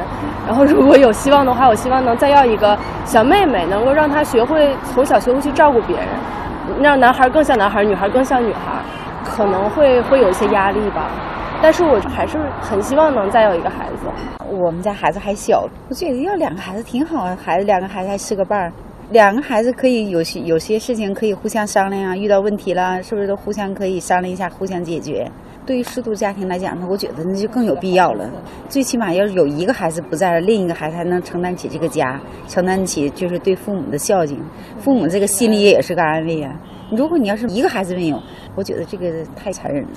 [0.48, 6.08] 然后，如果有希望的话，我希望能再要一个小妹妹，能够让他学会从小学会去照顾别人，
[6.82, 8.82] 让男孩更像男孩，女孩更像女孩。
[9.22, 11.12] 可能会会有一些压力吧，
[11.62, 14.08] 但是我还是很希望能再有一个孩子。
[14.50, 18.72] 我们家孩子还小，我觉得要两个孩子挺好啊，孩子两个孩子还是个伴儿。
[19.12, 25.30] 两个孩子可以有些有些事情可以互相商量啊，遇到问题了是不是都互相可以商量一下，互相解决？
[25.70, 28.28] 对于失独家庭来讲呢，我觉得那就更有必要了。
[28.68, 34.44] 最起码要是有一个孩子不在了，另一个孩子还能承担起这个家，承担起就是对父母的孝敬，
[34.80, 36.60] 父母这个心里也是个安慰啊。
[36.92, 38.20] 如果你要是一个孩子没有，
[38.56, 39.92] 我觉得这个太残忍了。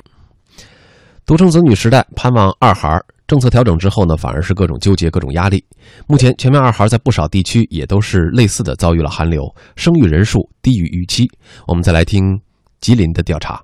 [1.25, 3.01] 独生子女时代盼望二孩。
[3.27, 5.65] 政策调整之后呢，反而是各种纠结、各种压力。
[6.07, 9.43] 目前，全面二孩在不少地区也都是类似的遭遇了寒流，
[9.75, 11.27] 生育人数低于预期。
[11.67, 12.39] 我们再来听
[12.83, 13.63] 吉林的调查。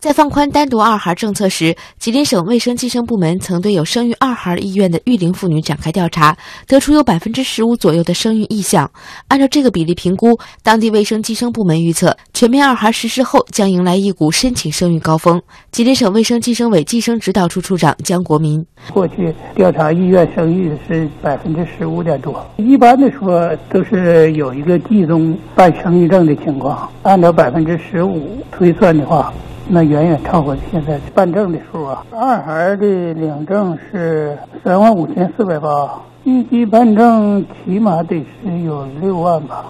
[0.00, 6.34] 在放宽单独二孩政策时，吉林省卫生计生部门曾对有生育二孩意愿的育龄妇女展开调查，
[6.66, 8.90] 得出有百分之十五左右的生育意向。
[9.28, 15.38] 按照这个比例评估，当地卫生计生部门预测，全面二孩实施后将迎来一股申请生育高峰。
[15.70, 29.30] 吉林省卫生计生委计生指导处处长江国民：过去调查意愿生育是百分之十五点多，一般的说都是有一个集中办生育证的情况，按照百分之十五推算的话。
[29.72, 32.04] 那远远超过现在办证的数啊！
[32.10, 39.66] 二孩的领证是三万五千四百八，预计办证起码得是有六万吧。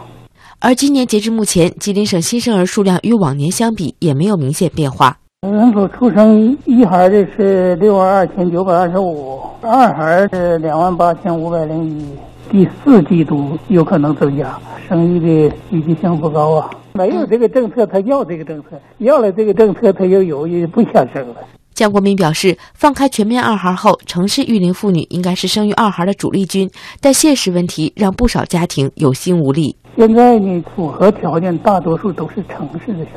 [0.58, 5.18] 而今年截至目前，吉林省新生儿数量与往年相比也没有明显变化。
[5.46, 12.06] 人口出生一孩的是六万二千九百二十五，二孩是两万八千五百零一。
[12.50, 14.58] 第四季度有可能增加，
[14.88, 16.68] 生育的积极性不高啊。
[16.94, 21.36] 没有这个政策，他要这个政策；要了这个政策，他又犹豫不想生了。
[21.74, 26.68] 江国民表示，放开全面二孩后，城市育龄妇女应该是生育二孩的主力军，
[27.00, 29.76] 但现实问题让不少家庭有心无力。
[29.96, 33.08] 现在呢，符合条件大多数都是城市的人，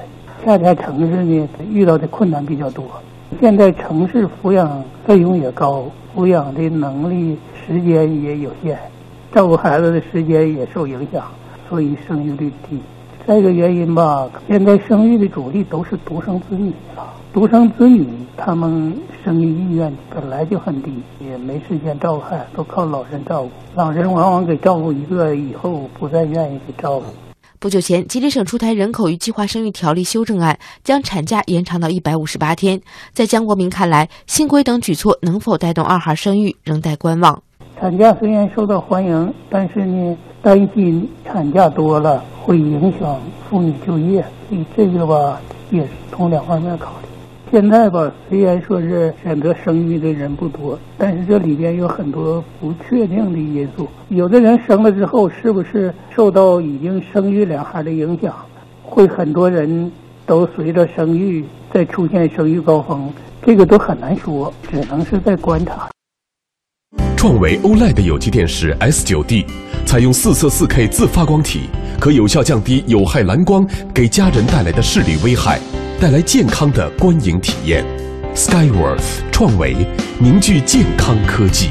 [0.45, 2.85] 恰恰城市呢遇到的困难比较多。
[3.41, 8.77] 现在城市抚养费用也高，抚养的能力、时间也有限，
[9.33, 11.25] 照顾孩子的时间也受影响，
[11.67, 12.79] 所以生育率低。
[13.25, 17.11] 再一个原因吧，现在生育的主力都是独生子女了。
[17.33, 23.49] 独生子女他们生育意愿本来就很低，也没时间照顾孩子，都靠老人照顾。
[23.73, 27.05] 老人往往给照顾一个以后，不再愿意给照顾。
[27.59, 32.79] 不久前，吉林省出台人口与计划生育条例修正案，将产假延长到一百五十八天。
[33.13, 37.41] 在江国民看来，新规等举措能否带动二孩生育，仍待观望。
[37.79, 47.07] 产假虽然受到欢迎，但是呢，担心产假多了会影响妇女就业，所以这个吧也是从两方面考虑。
[47.51, 53.87] 现在吧，虽然说是选择生育的人不多，但是这里边有很多不确定的因素。
[54.09, 58.33] 有的人生了之后，是不是受到已经生育两孩的影响，
[58.81, 59.91] 会很多人
[60.25, 65.89] 都随着生育再出现生育高峰，这个都很难说，只能是在观察。
[67.23, 69.45] 创维 OLED 有机电视 S9D，
[69.85, 75.57] 采用四色四 K 自发光体，可有效降低有害蓝光给家人带来的视力危害。
[76.01, 77.85] 带来健康的观影体验
[78.35, 79.73] ，Skyworth 创维
[80.19, 81.69] 凝聚健康科技。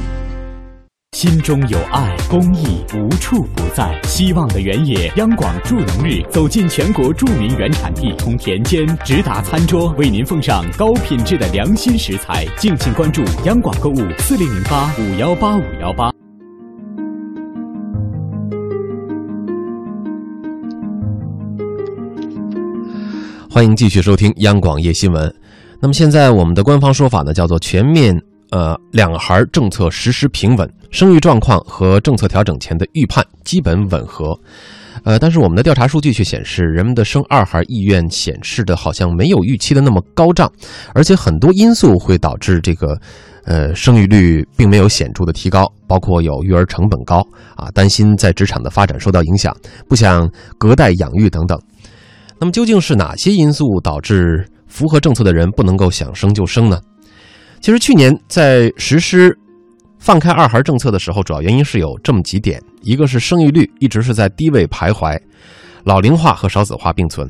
[1.15, 4.01] 心中有爱，公益无处不在。
[4.05, 12.47] 希望的原野央广助农日走进全国著名原产地，从田间直达餐桌，为您奉上高品质的良心食材。
[12.57, 16.11] 敬请关注央广购物四零零八五幺八五幺八。
[23.51, 25.33] 欢迎继续收听央广夜新闻。
[25.79, 28.19] 那么现在我们的官方说法呢，叫做全面
[28.53, 34.39] 呃两孩政策实施平稳，生育状况和政策调整前的预判基本吻合。
[35.05, 40.53] 呃，但是我们的调查数据却显示，人们的生二孩意愿显示的好像没有预期的那么高涨，
[40.95, 42.97] 而且很多因素会导致这个
[43.45, 49.57] 呃生育率并没有显著的提高，包括有育儿成本高啊，担心在职场的发展受到影响，
[49.89, 51.59] 不想隔代养育等等。
[52.39, 56.79] 那么究竟是哪些因素导致符合政策的人不能够想生就生呢？
[57.63, 59.39] 其实去年在实施
[60.01, 65.17] 放开二孩政策的时候，主要原因是有这么几点：一个是生育率一直是在低位徘徊，
[65.85, 67.25] 老龄化和少子化并存；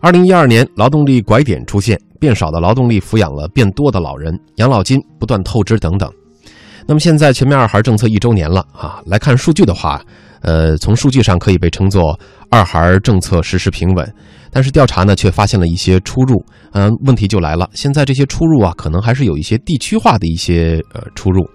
[0.00, 6.08] 二零一二年劳动力拐点出现，变少的劳动力抚养了变多的老人，养老金不断透支等等。
[6.86, 10.00] 那么现在全面二孩政策一周年了啊，来看数据的话。
[10.40, 12.16] 呃，从数据上可以被称作
[12.48, 14.14] 二孩政策实施平稳，
[14.50, 16.44] 但是调查呢却发现了一些出入。
[16.72, 21.48] 嗯，问题就来了，现在这些出入啊，可能还是有一些地区化的一些呃出入，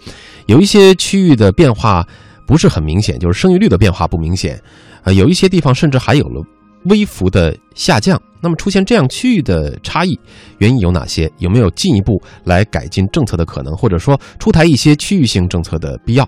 [0.48, 2.06] 有一些区域的变化
[2.48, 4.62] 不是很明显，就是生育率的变化不明显，
[5.04, 6.42] 呃，有一些地方甚至还有了
[6.86, 8.20] 微幅的下降。
[8.42, 10.20] 那么出现这样区域的差异，
[10.58, 11.32] 原因有哪些？
[11.38, 16.28] 有没有进一步来改进政策的可能，或者说出台一些区域性政策的必要？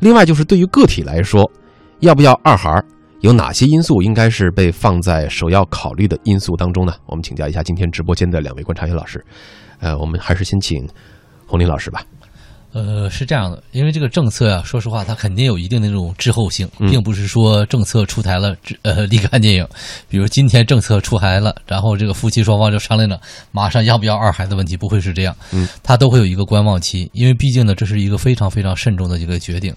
[0.00, 1.50] 另外就是对于个体来说。
[2.00, 2.82] 要不要二孩？
[3.20, 6.94] 有哪些因素应该是被放在首要考虑的因素当中呢？
[7.04, 9.22] 我们请教一下今天直播间的两位观察员老师。
[9.78, 10.88] 呃，我们还是先请
[11.46, 12.02] 洪林老师吧。
[12.72, 19.66] 呃，是这样的，因为这个政策呀，说实话，它肯定有一定的这种滞后性，并不是说政策出台了，呃，立竿见影。
[20.08, 25.36] 比如今天政策出台了，然后这个夫妻双方就商量着马上要不要二孩的问题，不会是这样。
[25.50, 29.74] 嗯，它都会有一个观望期，因为毕竟呢，这是一个非常非常慎重的一个决定。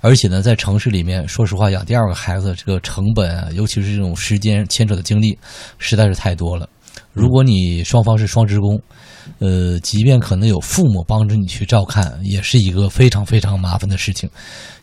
[0.00, 5.38] 而且呢，在城市里面，说实话，养第二个孩子这个成本啊，尤其是这种时间牵扯的精力，
[5.78, 6.66] 实在是太多了。
[7.12, 8.80] 如果你双方是双职工，
[9.38, 14.28] 呃，即便可能有父母帮着你去照看，也是一个非常非常麻烦的事情。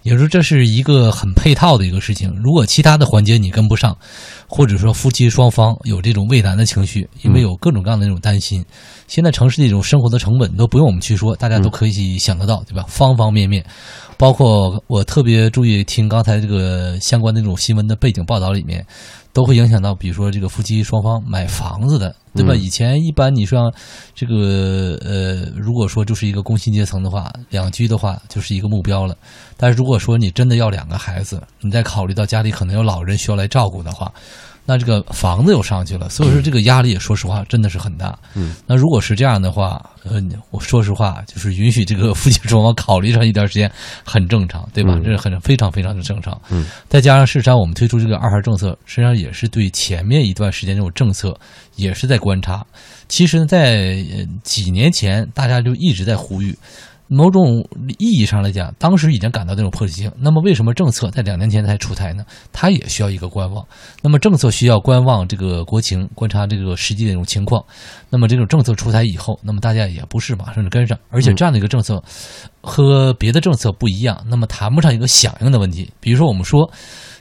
[0.04, 2.34] 也就是说，这是一个很配套的一个事情。
[2.42, 3.96] 如果其他的环节你跟不上，
[4.48, 8.64] 或者说夫妻双方有这种畏难的情绪，因为有各种各样的那种担心，
[9.08, 12.86] 现在城市这种生活的成本都不用我们去说，大家都可以想得到，对吧？
[12.88, 13.66] 方方面面。
[14.18, 18.86] 包括我特别注意听刚才这个相关的那种新闻的背景报道里面，
[19.32, 22.56] 都会影响到，比如说这个夫妻双方买房子的，对吧？
[22.56, 23.72] 以前一般你像
[24.16, 29.16] 这个呃，如果说就是一个工薪阶层的话，两居的话就是一个目标了。
[29.56, 34.12] 但是如果说你真的要两个孩子，你再考虑到家里可能有老人需要来照顾的话。
[34.70, 38.20] 那这个房子又上去了，所以说这个压力也说实话真的是很大。
[38.36, 43.72] 嗯，那如果是这样的话，呃，我说实话就是允许这个夫妻双方考虑上一段时间，
[44.04, 45.00] 很正常，对吧？
[45.02, 46.38] 这是很非常非常的正常。
[46.50, 51.34] 嗯，再加上事实上我们推出这个二孩政策，实际上也是对前面一段时间这种政策
[51.78, 52.66] 也是在观察。
[53.08, 54.04] 其实，在
[54.44, 56.54] 几年前大家就一直在呼吁。
[57.08, 57.66] 某种
[57.98, 60.12] 意义上来讲，当时已经感到这种迫切性。
[60.18, 62.26] 那么，为什么政策在两年前才出台呢？
[62.52, 63.66] 它也需要一个观望。
[64.02, 67.64] 那么，政策需要观望这个国情，观察这个实际的这种情况。
[68.10, 72.04] 那么，这种政策出台以后，那么大家也不是马上就跟上，而且这样的一个政策
[72.62, 75.90] 和别的政策不一样，那么谈不上一个响应的问题。
[76.00, 76.70] 比如说，我们说。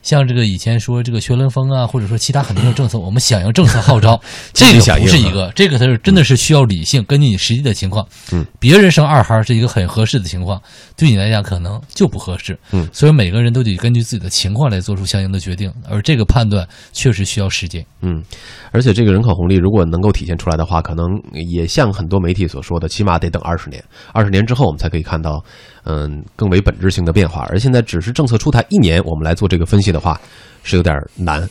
[0.07, 4.21] 像这个以前说这个学雷锋啊，或者说其他很多的政策，我们响应政策号召，
[4.55, 8.07] 这个不是一个，这个它是真的是需要理性，根据你实际的情况。
[8.31, 10.63] 嗯，别人生二孩是一个很合适的情况，
[10.97, 12.57] 对你来讲可能就不合适。
[12.71, 17.85] 嗯，所以每个人都得根据自己的情况来做出相应的决定，而这个判断确实需要时间。
[18.03, 18.23] 嗯，
[18.71, 21.05] 而且这个人口红利如果能够体现出来的话，可能
[21.51, 23.83] 也像很多媒体所说的，起码得等二十年，
[24.13, 25.45] 二十年之后我们才可以看到。
[25.89, 30.21] 嗯，更为本质性的变化，而现在只是政策出台一年，我们来做这个分析的话，
[30.65, 31.49] 是有点难。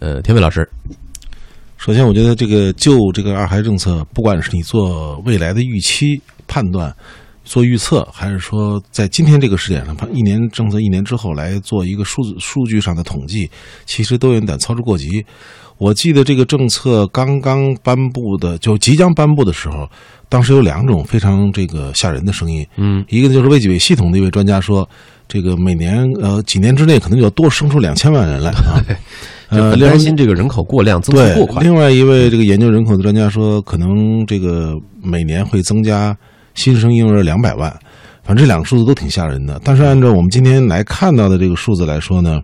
[0.00, 0.68] 呃，天伟老师，
[1.76, 6.92] 首先，我觉得这个就这个二孩政策，不管是你做未来的预期判断、
[7.44, 13.48] 做预测，还是说在今天这个时点上，一年政策一年之后来做一个数字数据上的统计，
[13.86, 15.24] 其实都有点操之过急。
[15.78, 19.88] 我记得这个政策刚刚颁布的，就即将颁布的时候。
[20.32, 24.88] 当时有两种非常这个吓人的声音，嗯，一个就是卫计委系统的一位专家说，
[25.28, 28.50] 这个每年呃几年之内可能就要多生出两千万人来。
[28.56, 28.80] 啊，
[29.50, 31.62] 呃，担心这个人口过量增速过快。
[31.62, 36.16] 另外一位这个研究人口的专家说，可能这个每年会增加
[36.54, 37.70] 新生婴儿两百万，
[38.24, 39.60] 反正这两个数字都挺吓人的。
[39.64, 42.40] 但是按照我们今天来看到的这个数字来说呢。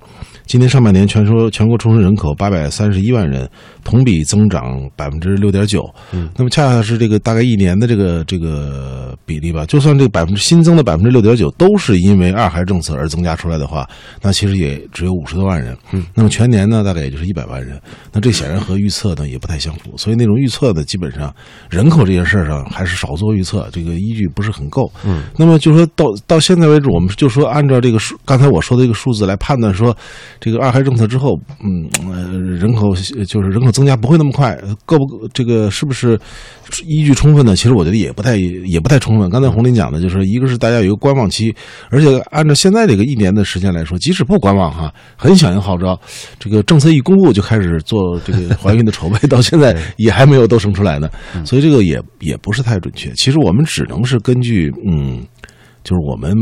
[0.49, 3.47] 今年上半年，全说全国出生人口八百三十一万人，
[3.85, 5.87] 同比增长百分之六点九。
[6.11, 9.67] 嗯，那么恰恰是这个大概一年的这个这个比例吧。
[9.67, 13.87] 就算这个百分之新增的百分之六点九都是因为二孩政策而增加出来的话，
[14.23, 15.77] 那其实也只有五十多万人。
[15.93, 17.79] 嗯，那么全年呢，大概也就是一百万人。
[18.11, 19.99] 那这显然和预测呢也不太相符。
[19.99, 21.31] 所以那种预测呢，基本上
[21.69, 24.91] 人口这件事上还是少做预测，这个依据不是很够。
[25.05, 29.97] 嗯，那么就就说到到现在为止，我们就说按照这个数，刚才我说的这个数字来判断说。
[30.41, 32.95] 这个二孩政策之后，嗯，呃，人口
[33.27, 34.57] 就是人口增加不会那么快，
[34.87, 36.19] 够不这个是不是
[36.87, 37.57] 依据充分呢？
[37.57, 39.29] 其实我觉得也不太也不太充分。
[39.29, 41.55] 刚才红林讲的就是，一个是大家有一个观望期，
[41.91, 45.99] 而且按照现在这个一年的时间来说，即使不观望哈，很响应号召，
[46.39, 51.11] 这个政策一公布就开始做这个怀孕的筹备，到现在也还没有都生出来呢，
[51.45, 53.11] 所以这个也也不是太准确。
[53.15, 55.21] 其实我们只能是根据嗯，
[55.89, 56.35] 就是我们。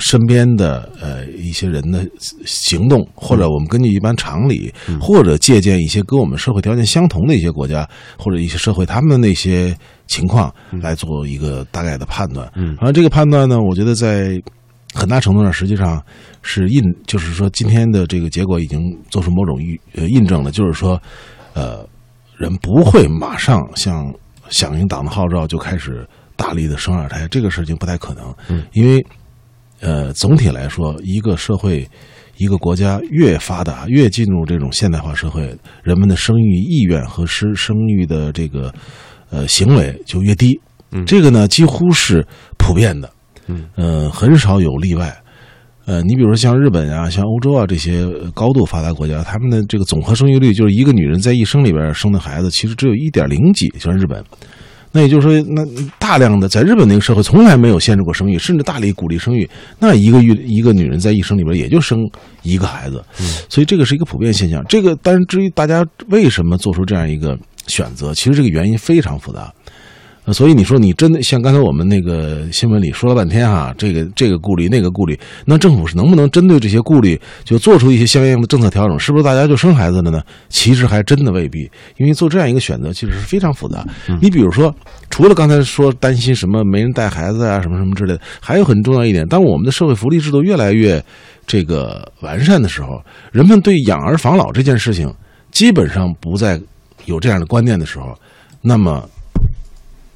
[0.00, 2.06] 身边的呃一些人的
[2.46, 7.84] 行动，或者我们根据一般常理，或者借鉴一些跟我们社会条件相同的一些国家
[8.16, 9.76] 或者一些社会他们的那些
[10.06, 12.48] 情况来做一个大概的判断。
[12.54, 14.40] 嗯，而这个判断呢，我觉得在
[14.94, 16.00] 很大程度上实际上
[16.42, 18.80] 是印，就是说今天的这个结果已经
[19.10, 21.02] 做出某种预呃印证了，就是说
[21.54, 21.84] 呃
[22.36, 24.14] 人不会马上像
[24.48, 26.08] 响应党的号召就开始
[26.38, 28.34] 大力的生二胎，这个事情不太可能。
[28.48, 29.04] 嗯，因为。
[29.80, 31.88] 呃，总体来说，一个社会、
[32.36, 38.74] 一个国家越发达，越进入这种现代化社会，人们的生育意愿和生生育的这个
[39.30, 40.60] 呃行为就越低。
[40.90, 42.26] 嗯，这个呢几乎是
[42.58, 43.08] 普遍的。
[43.46, 45.16] 嗯，呃，很少有例外。
[45.84, 54.24] 呃，你比如说像日本啊、像欧洲啊这些高度发达国家，他们的这个总和生育率，就是一个女人在一生里边生的孩子，其实只有一点零几，像日本。
[54.92, 55.64] 那也就是说，那
[55.98, 59.48] 大量的在日本那个社会从来没有限制过生育，甚至大力鼓励生育。
[59.78, 61.98] 那一个育一个女人在一生里边也就生
[62.42, 63.04] 一个孩子，
[63.48, 64.64] 所以这个是一个普遍现象。
[64.68, 69.52] 这个，但是至于大家为什么做出这样一个选择，其实这个原因非常复杂。
[70.32, 78.98] 所以你说你真的像刚才我们那个新闻里说了半天哈，这个这个顾虑那个顾虑，那政府是能不能针对这些顾虑就做出一些相应的政策调整？
[78.98, 80.22] 是不是大家就生孩子了呢？
[80.48, 83.84] 其实还真的未必，因为做这样一个选择其实是非常复杂。
[84.20, 84.74] 你比如说，
[85.08, 91.02] 除了刚才说担心什么没人带孩子啊什么什么之类的，还有很重要一点，当我们的社会福利制度越来越
[91.46, 93.02] 这个完善的时候，
[93.32, 95.12] 人们对养儿防老这件事情
[95.50, 96.60] 基本上不再
[97.06, 98.14] 有这样的观念的时候，
[98.60, 99.08] 那么。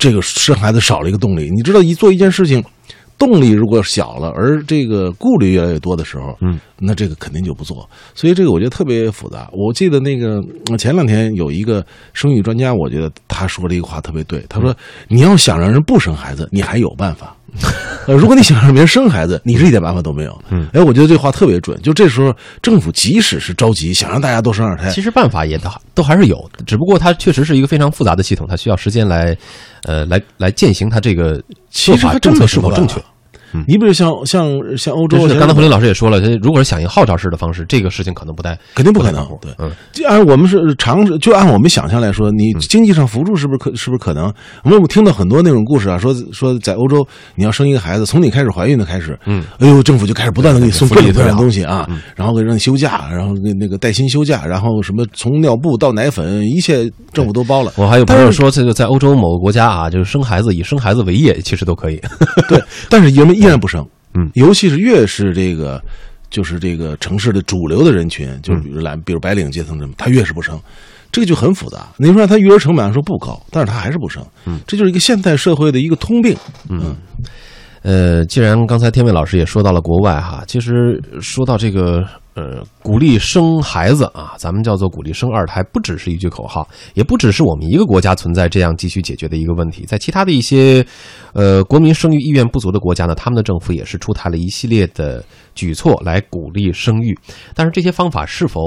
[0.02, 2.60] 这个生孩子少了一个动力，你知道，一做一件事情，
[3.16, 7.88] 动力如果小了，而这个顾虑越来越多的时候，嗯，那这个肯定就不做。
[8.12, 9.48] 所以这个我觉得特别复杂。
[9.52, 10.42] 我记得那个
[10.76, 14.74] 前两天有一个生育专家，我觉得他说了一个话特别对，他说
[15.06, 17.36] ：“你要想让人不生孩子，你还有办法。”
[18.08, 20.36] 呃，如果你想让别人生孩子，你是一点办法都没有。
[20.50, 21.80] 嗯，哎，我觉得这话特别准。
[21.82, 29.36] 就这时候，政府即使是着急想让大家都生二胎，其实办法也都都还是有，只不过它确实是一个非常复杂的系统，它需要时间来，
[29.84, 31.40] 呃，来来践行它这个
[31.70, 33.00] 做法政策是否正确。
[33.66, 39.26] 你比如像像像欧洲，是刚才胡林老师也说了，如果是响应号召式的方式，这个事情可能不太肯定不可能。
[39.40, 44.32] 对，嗯，就按我们是常就按我们想象来说，你经济上扶助是不是可是不是可能？
[44.64, 57.72] 我们听到很多那种故事啊，说说在欧洲你要生一个孩子，从你开始怀孕的开始，嗯，哎呦，政府就开始不断的给你送各种各样的东西啊，嗯然后给让你休假，然后那那个带薪休假，然后什么从尿布到奶粉，一切政府都包了。
[57.76, 62.00] 我还有朋友说，这个在欧洲某个国家啊，就是生孩子以生孩子为业，其实都可以。
[62.48, 63.86] 对，但是人们依然不生。
[64.14, 65.82] 嗯，尤其是越是这个，
[66.30, 70.60] 就是这个城市的主流的人群，就是比如蓝，比如白领阶层什么，他越是不生，
[71.10, 71.88] 这个就很复杂。
[71.96, 74.22] 你说他育儿成本来说不高，但是他还是不生。
[74.44, 76.36] 嗯，这就是一个现代社会的一个通病。
[76.68, 76.94] 嗯，
[77.82, 82.04] 呃，既然刚才天伟老师也说到了国外哈，其实说到这个
[82.34, 90.84] 呃鼓励生孩子啊，咱们叫做鼓励生二胎，不只是一句口号，也不只是我们一个国家存在这样急需解决的一个问题，在其他的一些
[91.34, 95.22] 呃国民生育意愿不足的国家呢，他们的政府也是出台了一系列的
[95.54, 97.18] 举措来鼓励生育，
[97.54, 98.60] 但是这些方法是否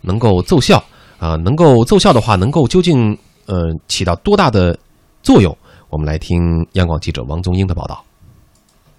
[0.00, 0.82] 能够奏效
[1.18, 4.78] 啊、能够奏效的话，能够究竟呃起到多大的
[5.22, 5.56] 作用？
[5.88, 8.04] 我们来听央广记者王宗英的报道。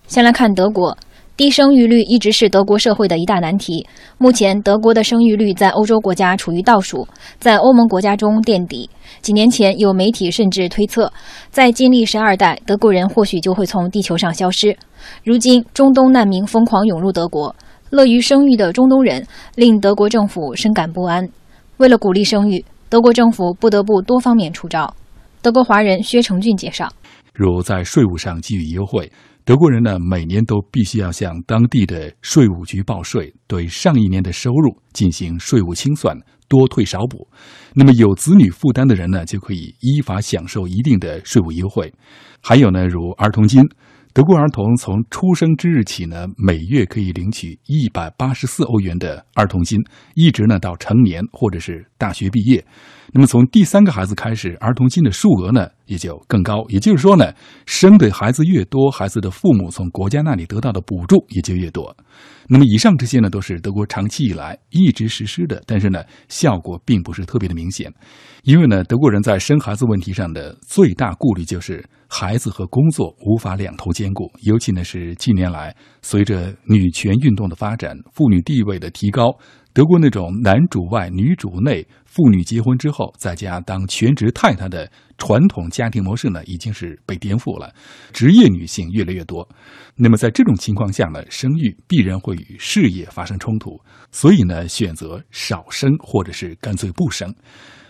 [0.08, 0.98] 先来看德国，
[1.38, 3.86] 低生育率一直是德国社会的一大难题。
[4.18, 7.06] 目前，德国的生育率在欧洲国家处于倒数，
[7.40, 8.90] 在欧盟国家中垫底。
[9.20, 11.12] 几年前，有媒体甚至推测，
[11.50, 14.78] 在经历十二代，德国人或许就会从地球上消失。
[15.26, 17.54] 如今，中东难民疯狂涌入德国，
[17.90, 21.28] 乐于生育的中东人令德国政府深感不安。
[21.76, 24.96] 为了鼓励生育，德国政府不得不多方面出招。
[25.42, 26.90] 德国华人薛成俊介绍。
[27.34, 29.12] 如在税务上给予优惠，
[29.46, 36.18] 德国人呢每年都必须要向当地的税务局报税，对上一年的收入进行税务清算，
[36.48, 37.28] 多退少补。
[37.76, 41.94] 那么有子女负担的人呢，就可以依法享受一定的税务优惠。
[42.42, 43.62] 还有呢，如儿童金，
[44.16, 49.78] 德国儿童从出生之日起呢，每月可以领取一百八十四欧元的儿童金，
[50.14, 52.66] 一直呢到成年或者是大学毕业。
[53.12, 56.64] 那么从第三个孩子开始，儿童金的数额呢也就更高。
[56.70, 57.34] 也就是说呢，
[57.66, 61.94] 生的孩子越多，孩子的父母从国家那里得到的补助也就越多。
[62.48, 67.92] 那么以上这些呢，都是德国长期以来一直实施的，但是呢，效果并不是特别的明显。
[68.44, 79.36] 因为呢，德国人在生孩子问题上的最大顾虑就是孩子和工作无法两头兼顾，尤其呢是近年来随着女权运动的发展，妇女地位的提高。
[79.74, 81.86] 德国那种男主外女主内，
[82.16, 87.76] 妇女结婚之后在家当全职太太的传统家庭模式呢，已经是被颠覆了。
[88.14, 89.46] 职业女性越来越多，
[89.96, 93.78] 那么在这种情况下呢，生育必然会与事业发生冲突，
[94.12, 97.36] 所以呢，选择少生或者是干脆不生。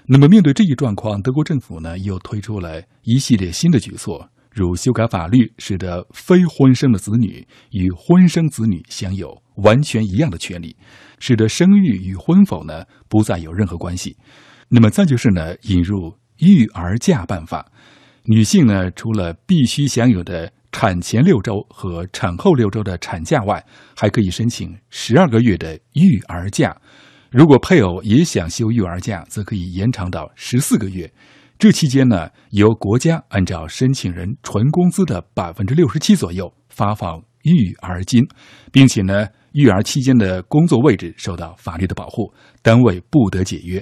[0.08, 10.74] 那么面对这一状况，德国政府呢又推出了一系列新的举措，如修改法律，使得非婚生的子女与婚生子女享有完全一样的权利。
[11.20, 14.16] 使得生育与婚否呢不再有任何关系。
[14.70, 17.70] 那么再就是呢，引入育儿假办法，
[18.24, 23.62] 女性呢除了必须享有的产前六周和产后六周的产假外，
[23.94, 26.74] 还可以申请十二个月的育儿假。
[27.30, 31.12] 如果配偶也想休育儿假，则可以延长到十四个月。
[31.58, 38.24] 这期间呢，由国家按照申请人纯工资的百分之六十七左右发放育儿金，
[38.72, 39.28] 并且呢。
[39.56, 42.30] 育儿期间的工作位置受到法律的保护，
[42.62, 43.82] 单位不得解约。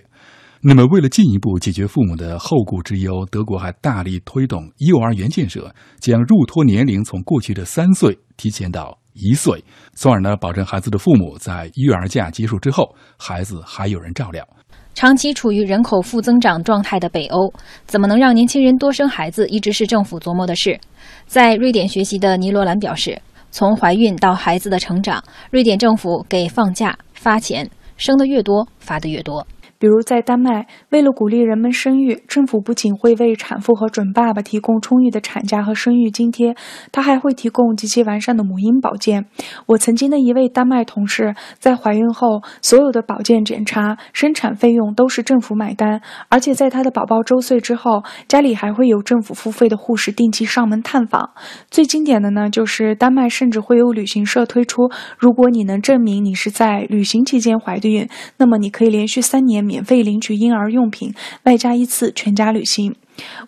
[0.61, 9.65] 那么，为了进一步解决父母的后顾之忧，德国还大力推动幼儿园建设，将入托年龄从过去的三岁提前到一岁，
[9.95, 14.47] 从而呢保证孩子的父母在育儿假结束之后，孩子还有人照料。
[14.93, 17.53] 长期处于人口负增长状态的北欧，
[17.85, 20.79] 怎么能让年轻人多生孩子，一直是政府琢磨的事。
[21.25, 23.21] 在瑞典学习的尼罗兰表示。
[23.55, 29.45] 从怀孕到孩子的成长，瑞典政府给放假发钱，生的越多发的越多。
[29.83, 36.55] 比如在丹麦，为了鼓励人们生育，政府不仅会为产妇和准爸爸提供充裕的产假和生育津贴，
[36.93, 39.25] 他还会提供极其完善的母婴保健。
[39.65, 51.31] 我曾经的一位丹麦同事，在怀孕后，所有的保健检查、生产费用都是政府买单，而且在她的宝宝周岁之后，家里还会有政府付费的护士定期上门探访。
[51.69, 54.83] 最经典的呢，就是丹麦甚至会有旅行社推出，
[55.19, 58.07] 如果你能证明你是在旅行期间怀的孕，
[58.37, 59.72] 那么你可以连续三年免。
[59.73, 61.15] 免费领取婴儿用品，
[61.45, 62.93] 外加一次全家旅行。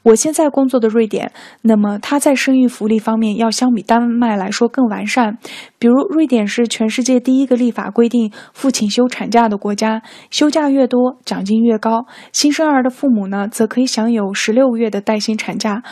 [0.02, 5.38] 我现在工作的瑞典，那么它在生育福利方面要相比丹麦来说更完善。
[5.78, 10.02] 比如，瑞典是全世界第一个立法规定父亲休产假的国家，
[10.32, 12.08] 休假越多，奖金越高。
[12.32, 15.84] 新生儿的父母呢，则可以享有十六个月的带薪产假。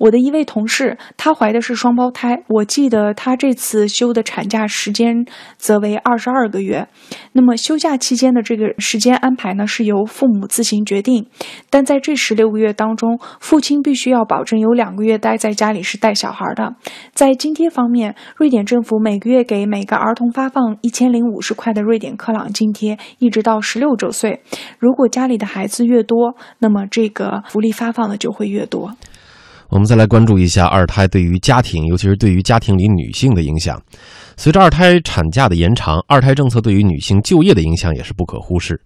[0.00, 5.26] 我的一位同事，她怀的是双胞胎，我记得她这次休的产假时间
[5.58, 6.88] 则为二十二个月。
[7.32, 11.26] 那么休假期间的这个时间安排呢，是由父母自行决定。
[11.68, 16.74] 但在这十六个月当中，父亲必须要保证有两个月待在家里是带小孩的。
[17.12, 24.40] 在津贴方面，瑞典政府每个月给每个儿童发放一千零五十块的瑞典克朗津贴，一直到十六周岁。
[24.78, 28.94] 如果家里的孩子越多，那么这个福利发放的就会越多。
[29.70, 33.80] 我们再来关注一下二胎对于家庭，尤其是对于家庭里女性的影响。
[34.36, 38.80] 随着二胎产假的延长，二胎政策对于女性就业的影响也是不可忽视。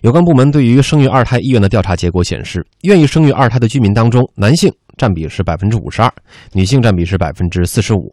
[0.00, 6.10] 有关部门对于生育二胎意愿的调查结果显示，愿意生育二胎的居民当中，男性占比是百分之五十二，
[6.52, 8.12] 女性占比是百分之四十五。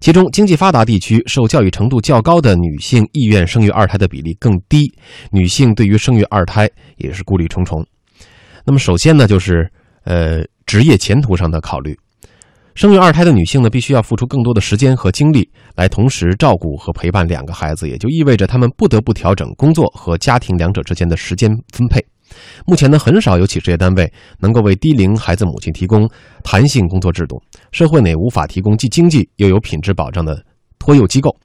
[0.00, 4.92] 其中，经济发达地区受教育程度较高的女性意愿生育二胎的比例更低，
[5.30, 7.84] 女性对于生育二胎也是顾虑重重。
[8.66, 9.66] 那么，首先呢，就是
[10.04, 10.44] 呃。
[10.66, 11.96] 职业前途上的考虑，
[12.74, 22.04] 生育二胎的女性呢，必须要付出更多的时间和精力来同时照顾和陪伴两个孩子，也就意味着她们不得不调整工作和家庭两者之间的时间分配。
[22.66, 26.08] 目前呢，很少有企事业单位能够为低龄孩子母亲提供
[26.42, 27.40] 弹性工作制度，
[27.70, 30.42] 社会内无法提供既经济又有品质保障的
[30.78, 31.36] 托幼机构。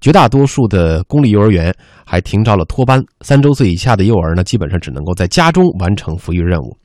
[0.00, 6.76] 绝大多数的公立幼儿园还停招了托班，三周岁以下的幼儿呢，基本上只能够在家中完成抚育任务。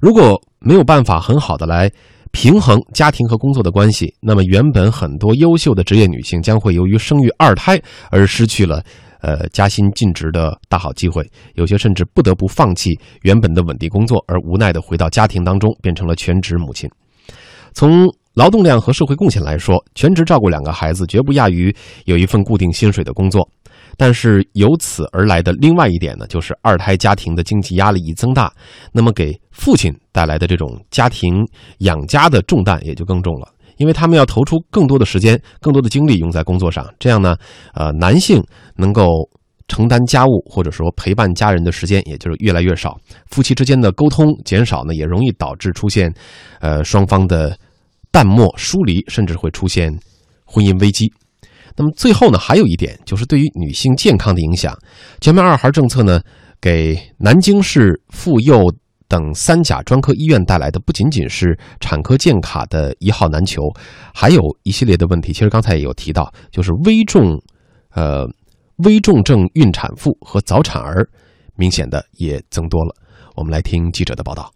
[0.00, 1.90] 如果没有办法很好的来
[2.32, 8.82] 平衡家庭和工作的关系，那么原本很多优秀的职业女性将会由于生育二胎而失去了
[9.20, 16.90] 呃加薪晋职的大好机会，有些甚至不得不放弃原本的稳定工作，而无奈的回到家庭当中，变成了全职母亲。
[17.72, 21.74] 从劳动量和社会贡献来说，全职照顾两个孩子绝不亚于
[22.06, 23.48] 有一份固定薪水的工作。
[23.96, 28.52] 但是由此而来的另外一点呢，就是二胎家庭的经济压力一增大，
[28.92, 31.46] 那么给父亲带来的这种家庭
[31.78, 36.86] 养家的重担也就更重了，因为他们要投出更多的时间、更多的精力用在工作上。
[36.98, 37.36] 这样呢，
[37.74, 38.42] 呃，男性
[38.76, 39.28] 能够
[39.68, 42.98] 承担家务或者说陪伴家人的时间也就是越来越少，
[43.30, 46.12] 夫妻之间的沟通减少呢，也容易导致出现，
[46.60, 47.56] 呃，双方的。
[48.14, 49.92] 淡漠疏离，甚至会出现
[50.44, 51.12] 婚姻危机。
[51.76, 54.76] 那么最后呢，还有一点就是对于女性健康的影响。
[55.20, 56.20] 全面二孩政策呢，
[56.60, 58.62] 给南京市妇幼
[59.08, 63.62] 等三甲专科医院带来的不仅仅是产科建卡的一号难求，
[64.14, 65.32] 还有一系列的问题。
[65.32, 67.38] 其实刚才也有提到，就是危重，
[67.94, 68.24] 呃，
[68.84, 71.08] 危重症孕产妇和早产儿
[71.56, 72.94] 明显的也增多了。
[73.36, 74.50] 我们来听记者的报道。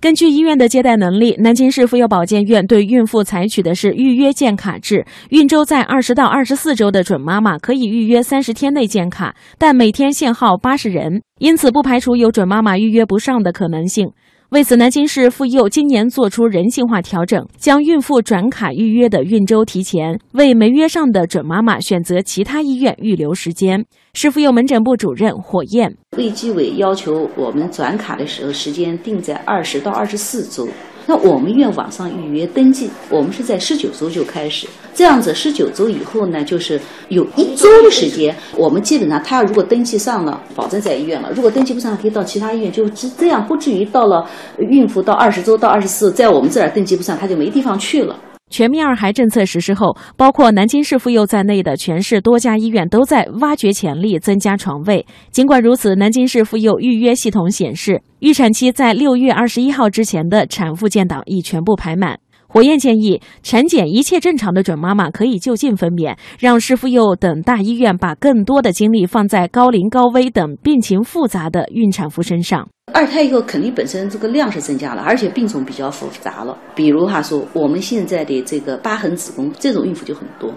[0.00, 5.04] 根据医院的接待能力，南京市妇幼保健院对孕妇采取的是预约建卡制。
[5.28, 14.10] 孕周在二十到二十四周的准妈妈可以预约三十天内建卡，但每天限号八十人，因此不排除有准妈妈预约不上的可能性。
[14.50, 23.86] 为此，南京市妇幼今年做出人性化调整，将孕妇转卡预约的孕周提前，为没约上的准妈妈选择其他医院预留时间。
[24.12, 30.66] 市妇幼门诊部主任火焰，卫计委要求我们转卡的时候时间定在二十到二十四周。
[31.10, 44.24] 那我们医院网上预约登记，我们是在十九周就开始，这样子十九周以后呢，就是有一周的时间，我们基本上他要如果登记上了，保证在医院了；如果登记不上，可以到其他医院，就这这样，不至于到了
[44.58, 48.14] 孕妇到二十周到二十四，在我们这儿登记不上，他就没地方去了。
[48.50, 55.06] 全面二孩政策实施后，包括南京市妇幼在内的全市多家医院都在挖掘潜力、增加床位。
[55.30, 62.18] 尽管如此，南京市妇幼预约系统显示，预产期在六月二十一号之前的产妇建档已全部排满。
[62.52, 72.68] 火焰建议，产检一切正常的准妈妈可以就近分娩，让市妇幼等大医院把更多的精力放在高龄、高危等病情复杂的孕产妇身上。
[72.92, 76.56] 二胎以后肯定本身这个量是增加了，而且病种比较复杂了。
[76.74, 80.52] 比如哈说，我们现在的这个疤痕子宫这种孕妇就很多。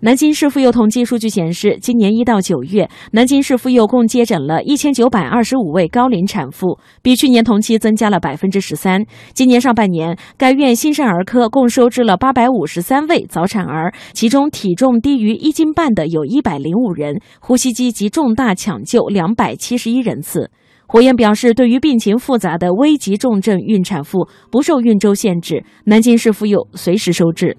[0.00, 9.02] 南京市妇幼统计数据显示，今年一到九月，南京市妇幼共接诊了一千九百二十五位高龄产妇，比去年同期增加了百分之十三。
[9.32, 20.50] 今年上半年，该院新生儿科共收治了八百五十三位早产儿，其中体重低于一斤半的有一百零五人，呼吸机及重大抢救两百七十一人次。
[20.88, 27.56] 火焰表示，对于病情复杂的危急重症孕产妇，不受孕周限制，南京市妇幼随时收治。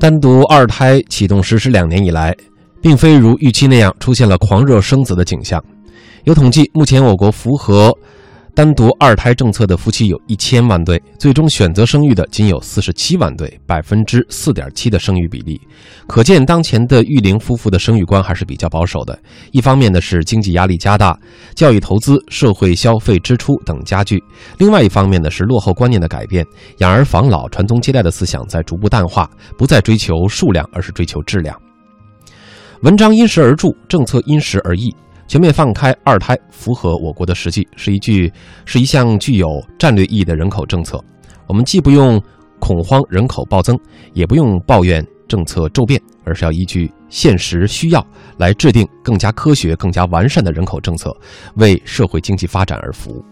[0.00, 2.36] 单独二胎启动实施两年以来，
[2.80, 5.62] 并非如预期那样出现了狂热生子的景象。
[6.24, 7.96] 有统计，目前我国符合
[8.58, 15.60] 单独二胎政策的夫妻有一千万对，最终选择生育的仅有四十七万对，百分之四点七的生育比例。
[16.08, 19.16] 可见当前的育龄夫妇的生育观还是比较保守的。
[19.52, 21.16] 一方面呢是经济压力加大，
[21.54, 24.18] 教育投资、社会消费支出等加剧；
[24.58, 26.44] 另外一方面呢是落后观念的改变，
[26.78, 31.56] 养儿防老、传宗接代的思想在逐步淡化，不再追求数量，而是追求质量。
[32.82, 34.92] 文章因时而著，政策因时而异。
[35.28, 38.32] 全面放开二胎符合我国的实际，是一句
[38.64, 40.98] 是一项具有战略意义的人口政策。
[41.46, 42.20] 我们既不用
[42.58, 43.78] 恐慌人口暴增，
[44.14, 48.04] 也不用抱怨政策骤变，而是要依据现实需要
[48.38, 51.14] 来制定更加科学、更加完善的人口政策，
[51.56, 53.22] 为社会经济发展而服务。